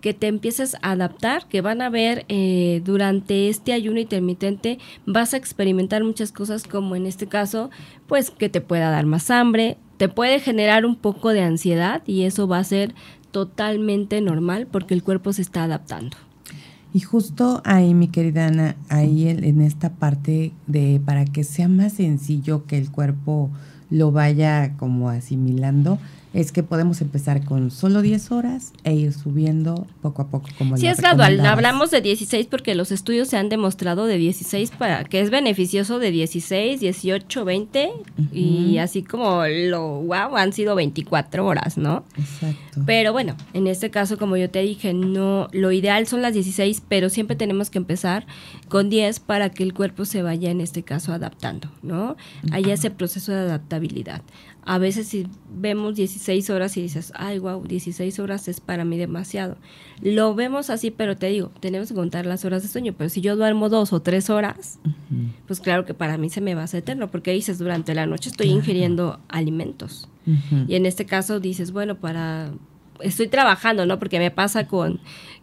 [0.01, 5.33] que te empieces a adaptar, que van a ver eh, durante este ayuno intermitente, vas
[5.33, 7.69] a experimentar muchas cosas como en este caso,
[8.07, 12.23] pues que te pueda dar más hambre, te puede generar un poco de ansiedad y
[12.23, 12.93] eso va a ser
[13.31, 16.17] totalmente normal porque el cuerpo se está adaptando.
[16.93, 21.93] Y justo ahí, mi querida Ana, ahí en esta parte de para que sea más
[21.93, 23.49] sencillo que el cuerpo
[23.89, 25.99] lo vaya como asimilando,
[26.33, 30.77] es que podemos empezar con solo 10 horas e ir subiendo poco a poco como
[30.77, 31.45] Sí, es gradual.
[31.45, 35.99] Hablamos de 16 porque los estudios se han demostrado de 16 para que es beneficioso
[35.99, 37.91] de 16, 18, 20
[38.31, 42.05] y así como lo wow han sido 24 horas, ¿no?
[42.17, 42.81] Exacto.
[42.85, 46.81] Pero bueno, en este caso como yo te dije, no lo ideal son las 16,
[46.87, 48.25] pero siempre tenemos que empezar
[48.69, 52.15] con 10 para que el cuerpo se vaya en este caso adaptando, ¿no?
[52.51, 54.21] Hay ese proceso de adaptabilidad
[54.63, 58.97] a veces si vemos 16 horas y dices, ay, wow, 16 horas es para mí
[58.97, 59.57] demasiado.
[60.01, 63.21] Lo vemos así, pero te digo, tenemos que contar las horas de sueño, pero si
[63.21, 64.79] yo duermo dos o tres horas,
[65.47, 68.05] pues claro que para mí se me va a hacer eterno, porque dices, durante la
[68.05, 70.07] noche estoy ingiriendo alimentos.
[70.67, 72.51] Y en este caso dices, bueno, para...
[72.99, 73.97] Estoy trabajando, ¿no?
[73.97, 74.99] Porque me pasa con,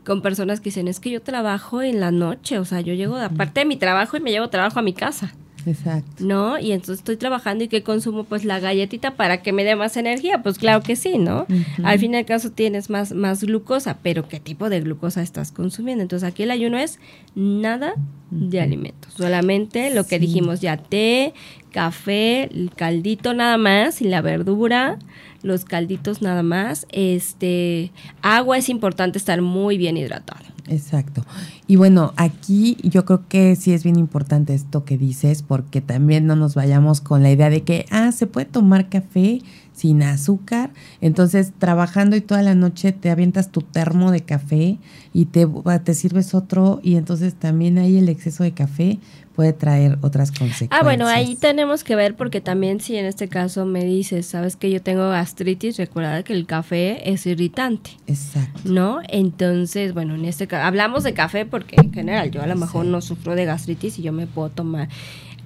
[0.06, 3.16] con personas que dicen, es que yo trabajo en la noche, o sea, yo llego,
[3.16, 5.34] aparte de mi trabajo, y me llevo trabajo a mi casa.
[5.68, 6.24] Exacto.
[6.24, 6.58] ¿no?
[6.58, 9.96] Y entonces estoy trabajando y que consumo pues la galletita para que me dé más
[9.96, 11.46] energía, pues claro que sí, ¿no?
[11.84, 15.52] Al fin y al caso tienes más, más glucosa, pero ¿qué tipo de glucosa estás
[15.52, 16.02] consumiendo?
[16.02, 16.98] Entonces aquí el ayuno es
[17.34, 17.94] nada
[18.30, 21.34] de alimentos, solamente lo que dijimos ya, té,
[21.70, 24.98] café, el caldito nada más y la verdura,
[25.42, 27.92] los calditos nada más, este,
[28.22, 30.44] agua es importante estar muy bien hidratado.
[30.68, 31.24] Exacto.
[31.66, 36.26] Y bueno, aquí yo creo que sí es bien importante esto que dices, porque también
[36.26, 39.40] no nos vayamos con la idea de que, ah, se puede tomar café
[39.78, 40.70] sin azúcar.
[41.00, 44.78] Entonces, trabajando y toda la noche te avientas tu termo de café
[45.12, 45.46] y te,
[45.84, 48.98] te sirves otro y entonces también ahí el exceso de café
[49.38, 50.70] puede traer otras consecuencias.
[50.72, 54.56] Ah, bueno, ahí tenemos que ver porque también si en este caso me dices, sabes
[54.56, 57.90] que yo tengo gastritis, recuerda que el café es irritante.
[58.08, 58.60] Exacto.
[58.64, 58.98] ¿No?
[59.06, 62.86] Entonces, bueno, en este caso, hablamos de café porque en general yo a lo mejor
[62.86, 64.88] no sufro de gastritis y yo me puedo tomar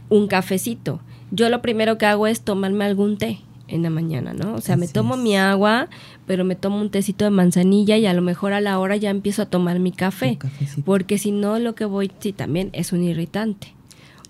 [0.08, 1.00] un cafecito.
[1.30, 4.54] Yo lo primero que hago es tomarme algún té en la mañana, ¿no?
[4.54, 5.88] O sea, me tomo mi agua,
[6.26, 9.08] pero me tomo un tecito de manzanilla y a lo mejor a la hora ya
[9.08, 10.38] empiezo a tomar mi café.
[10.84, 13.74] Porque si no, lo que voy, sí, también es un irritante.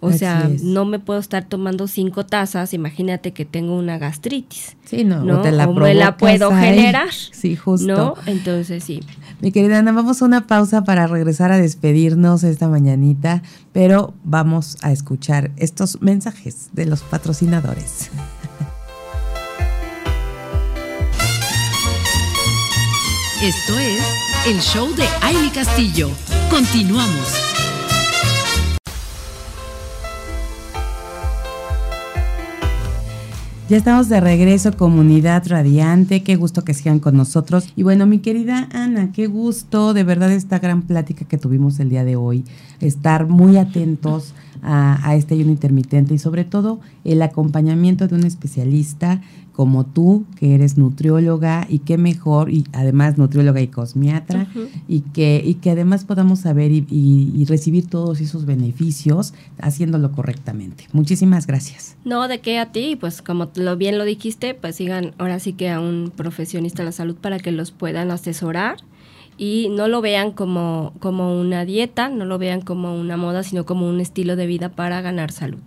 [0.05, 4.77] O sea, no me puedo estar tomando cinco tazas, imagínate que tengo una gastritis.
[4.85, 5.39] Sí, no, ¿no?
[5.39, 7.13] O te la, me la puedo generar.
[7.13, 7.87] Sí, justo.
[7.87, 8.15] ¿No?
[8.27, 9.01] Entonces sí.
[9.43, 14.79] Mi querida Ana, vamos a una pausa para regresar a despedirnos esta mañanita, pero vamos
[14.83, 18.09] a escuchar estos mensajes de los patrocinadores.
[23.43, 24.01] Esto es
[24.47, 26.09] el show de Aile Castillo.
[26.49, 27.52] Continuamos.
[33.73, 36.23] Ya estamos de regreso, comunidad radiante.
[36.23, 37.73] Qué gusto que sigan con nosotros.
[37.75, 41.89] Y bueno, mi querida Ana, qué gusto de verdad esta gran plática que tuvimos el
[41.89, 42.45] día de hoy.
[42.83, 48.25] Estar muy atentos a, a este ayuno intermitente y sobre todo el acompañamiento de un
[48.25, 49.21] especialista
[49.53, 54.49] como tú, que eres nutrióloga y qué mejor, y además nutrióloga y cosmiatra,
[54.89, 60.89] y, que, y que además podamos saber y, y, recibir todos esos beneficios haciéndolo correctamente.
[60.93, 61.97] Muchísimas gracias.
[62.05, 65.53] No, de qué a ti, pues como lo bien lo dijiste, pues sigan ahora sí
[65.53, 68.79] que a un profesionista de la salud para que los puedan asesorar
[69.39, 73.65] y no lo vean como, como una dieta, no lo vean como una moda, sino
[73.65, 75.63] como un estilo de vida para ganar salud.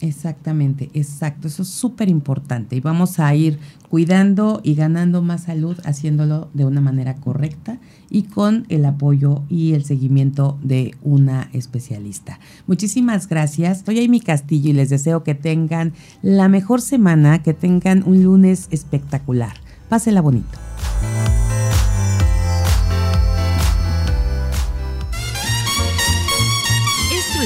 [0.00, 1.48] Exactamente, exacto.
[1.48, 2.76] Eso es súper importante.
[2.76, 3.58] Y vamos a ir
[3.88, 9.74] cuidando y ganando más salud haciéndolo de una manera correcta y con el apoyo y
[9.74, 12.40] el seguimiento de una especialista.
[12.66, 13.82] Muchísimas gracias.
[13.84, 15.92] Soy Amy Castillo y les deseo que tengan
[16.22, 19.54] la mejor semana, que tengan un lunes espectacular.
[19.88, 20.58] Pásela bonito.